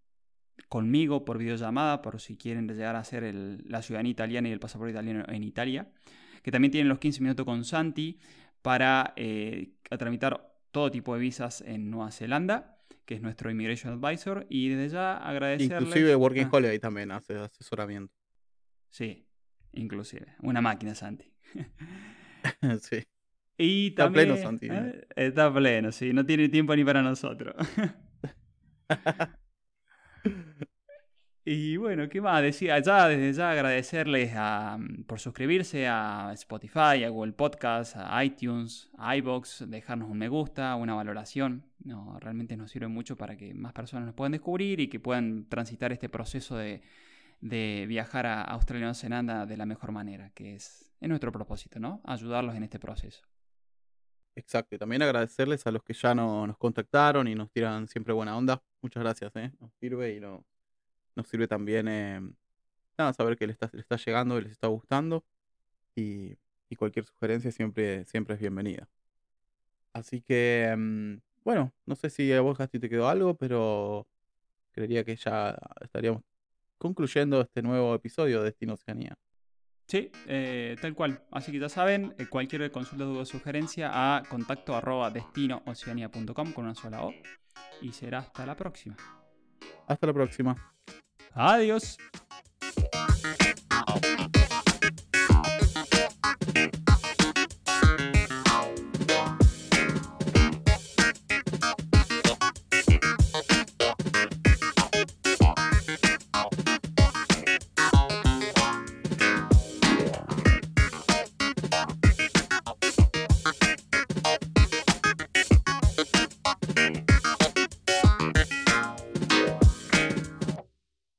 conmigo 0.68 1.24
por 1.24 1.38
videollamada, 1.38 2.02
por 2.02 2.20
si 2.20 2.36
quieren 2.36 2.68
llegar 2.68 2.96
a 2.96 3.00
hacer 3.00 3.34
la 3.64 3.82
ciudadanía 3.82 4.12
italiana 4.12 4.48
y 4.48 4.52
el 4.52 4.60
pasaporte 4.60 4.92
italiano 4.92 5.24
en 5.28 5.42
Italia. 5.42 5.90
Que 6.42 6.50
también 6.50 6.70
tienen 6.70 6.88
los 6.88 6.98
15 6.98 7.22
minutos 7.22 7.46
con 7.46 7.64
Santi 7.64 8.18
para 8.62 9.14
eh, 9.16 9.72
tramitar 9.98 10.57
todo 10.70 10.90
tipo 10.90 11.14
de 11.14 11.20
visas 11.20 11.62
en 11.62 11.90
Nueva 11.90 12.10
Zelanda, 12.10 12.78
que 13.04 13.14
es 13.14 13.22
nuestro 13.22 13.50
Immigration 13.50 14.02
Advisor, 14.02 14.46
y 14.48 14.68
desde 14.68 14.94
ya 14.94 15.16
agradecerle. 15.16 15.76
Inclusive 15.76 16.16
Working 16.16 16.46
ah. 16.46 16.50
Holiday 16.52 16.78
también 16.78 17.10
hace 17.10 17.36
asesoramiento. 17.36 18.14
Sí, 18.90 19.26
inclusive. 19.72 20.34
Una 20.40 20.60
máquina, 20.60 20.94
Santi. 20.94 21.32
sí. 22.82 23.04
Y 23.56 23.88
está 23.88 24.10
pleno, 24.10 24.36
Santi. 24.36 24.68
¿eh? 24.70 25.06
Está 25.16 25.52
pleno, 25.52 25.90
sí. 25.90 26.12
No 26.12 26.24
tiene 26.24 26.48
tiempo 26.48 26.76
ni 26.76 26.84
para 26.84 27.02
nosotros. 27.02 27.54
Y 31.50 31.78
bueno, 31.78 32.10
¿qué 32.10 32.20
más? 32.20 32.42
Decía 32.42 32.78
ya 32.78 33.08
desde 33.08 33.32
ya 33.32 33.50
agradecerles 33.52 34.34
mm, 34.34 35.04
por 35.04 35.18
suscribirse 35.18 35.88
a 35.88 36.30
Spotify, 36.34 37.04
a 37.04 37.08
Google 37.08 37.32
Podcast, 37.32 37.96
a 37.96 38.22
iTunes, 38.22 38.90
a 38.98 39.16
iBox, 39.16 39.64
dejarnos 39.66 40.10
un 40.10 40.18
me 40.18 40.28
gusta, 40.28 40.74
una 40.74 40.94
valoración. 40.94 41.64
No, 41.82 42.18
realmente 42.20 42.54
nos 42.58 42.70
sirve 42.70 42.88
mucho 42.88 43.16
para 43.16 43.38
que 43.38 43.54
más 43.54 43.72
personas 43.72 44.04
nos 44.04 44.14
puedan 44.14 44.32
descubrir 44.32 44.78
y 44.78 44.88
que 44.88 45.00
puedan 45.00 45.48
transitar 45.48 45.90
este 45.90 46.10
proceso 46.10 46.54
de, 46.58 46.82
viajar 47.40 48.26
a 48.26 48.42
Australia 48.42 48.80
y 48.80 48.82
Nueva 48.82 48.94
Zelanda 48.94 49.46
de 49.46 49.56
la 49.56 49.64
mejor 49.64 49.90
manera, 49.90 50.30
que 50.34 50.54
es, 50.54 50.92
es 51.00 51.08
nuestro 51.08 51.32
propósito, 51.32 51.80
¿no? 51.80 52.02
Ayudarlos 52.04 52.56
en 52.56 52.64
este 52.64 52.78
proceso. 52.78 53.22
Exacto, 54.36 54.76
y 54.76 54.78
también 54.78 55.00
agradecerles 55.00 55.66
a 55.66 55.72
los 55.72 55.82
que 55.82 55.94
ya 55.94 56.14
no, 56.14 56.46
nos 56.46 56.58
contactaron 56.58 57.26
y 57.26 57.34
nos 57.34 57.50
tiran 57.50 57.88
siempre 57.88 58.12
buena 58.12 58.36
onda. 58.36 58.62
Muchas 58.82 59.02
gracias, 59.02 59.34
¿eh? 59.36 59.50
Nos 59.58 59.72
sirve 59.80 60.14
y 60.14 60.20
no, 60.20 60.44
nos 61.18 61.28
sirve 61.28 61.48
también 61.48 61.88
eh, 61.88 62.20
nada, 62.96 63.12
saber 63.12 63.36
que 63.36 63.46
les 63.46 63.54
está, 63.54 63.68
les 63.72 63.82
está 63.82 63.96
llegando 63.96 64.38
y 64.38 64.42
les 64.42 64.52
está 64.52 64.68
gustando. 64.68 65.24
Y, 65.94 66.38
y 66.70 66.76
cualquier 66.76 67.04
sugerencia 67.04 67.50
siempre, 67.50 68.04
siempre 68.04 68.36
es 68.36 68.40
bienvenida. 68.40 68.88
Así 69.92 70.20
que, 70.20 70.72
mm, 70.76 71.16
bueno, 71.44 71.72
no 71.86 71.96
sé 71.96 72.08
si 72.08 72.32
a 72.32 72.40
vos, 72.40 72.56
Gasti, 72.56 72.78
te 72.78 72.88
quedó 72.88 73.08
algo, 73.08 73.34
pero 73.34 74.06
creería 74.70 75.04
que 75.04 75.16
ya 75.16 75.58
estaríamos 75.80 76.22
concluyendo 76.78 77.40
este 77.40 77.62
nuevo 77.62 77.94
episodio 77.94 78.38
de 78.38 78.44
Destino 78.46 78.74
Oceanía. 78.74 79.18
Sí, 79.88 80.12
eh, 80.26 80.76
tal 80.80 80.94
cual. 80.94 81.22
Así 81.32 81.50
que 81.50 81.58
ya 81.58 81.68
saben, 81.68 82.14
eh, 82.18 82.26
cualquier 82.28 82.70
consulta, 82.70 83.04
duda 83.04 83.22
o 83.22 83.24
sugerencia 83.24 83.90
a 83.92 84.22
contacto 84.22 84.76
arroba 84.76 85.10
destinooceania.com 85.10 86.52
con 86.52 86.66
una 86.66 86.74
sola 86.74 87.04
O. 87.04 87.12
Y 87.80 87.92
será 87.92 88.18
hasta 88.18 88.46
la 88.46 88.54
próxima. 88.54 88.96
Hasta 89.88 90.06
la 90.06 90.12
próxima. 90.12 90.74
Adiós. 91.34 91.96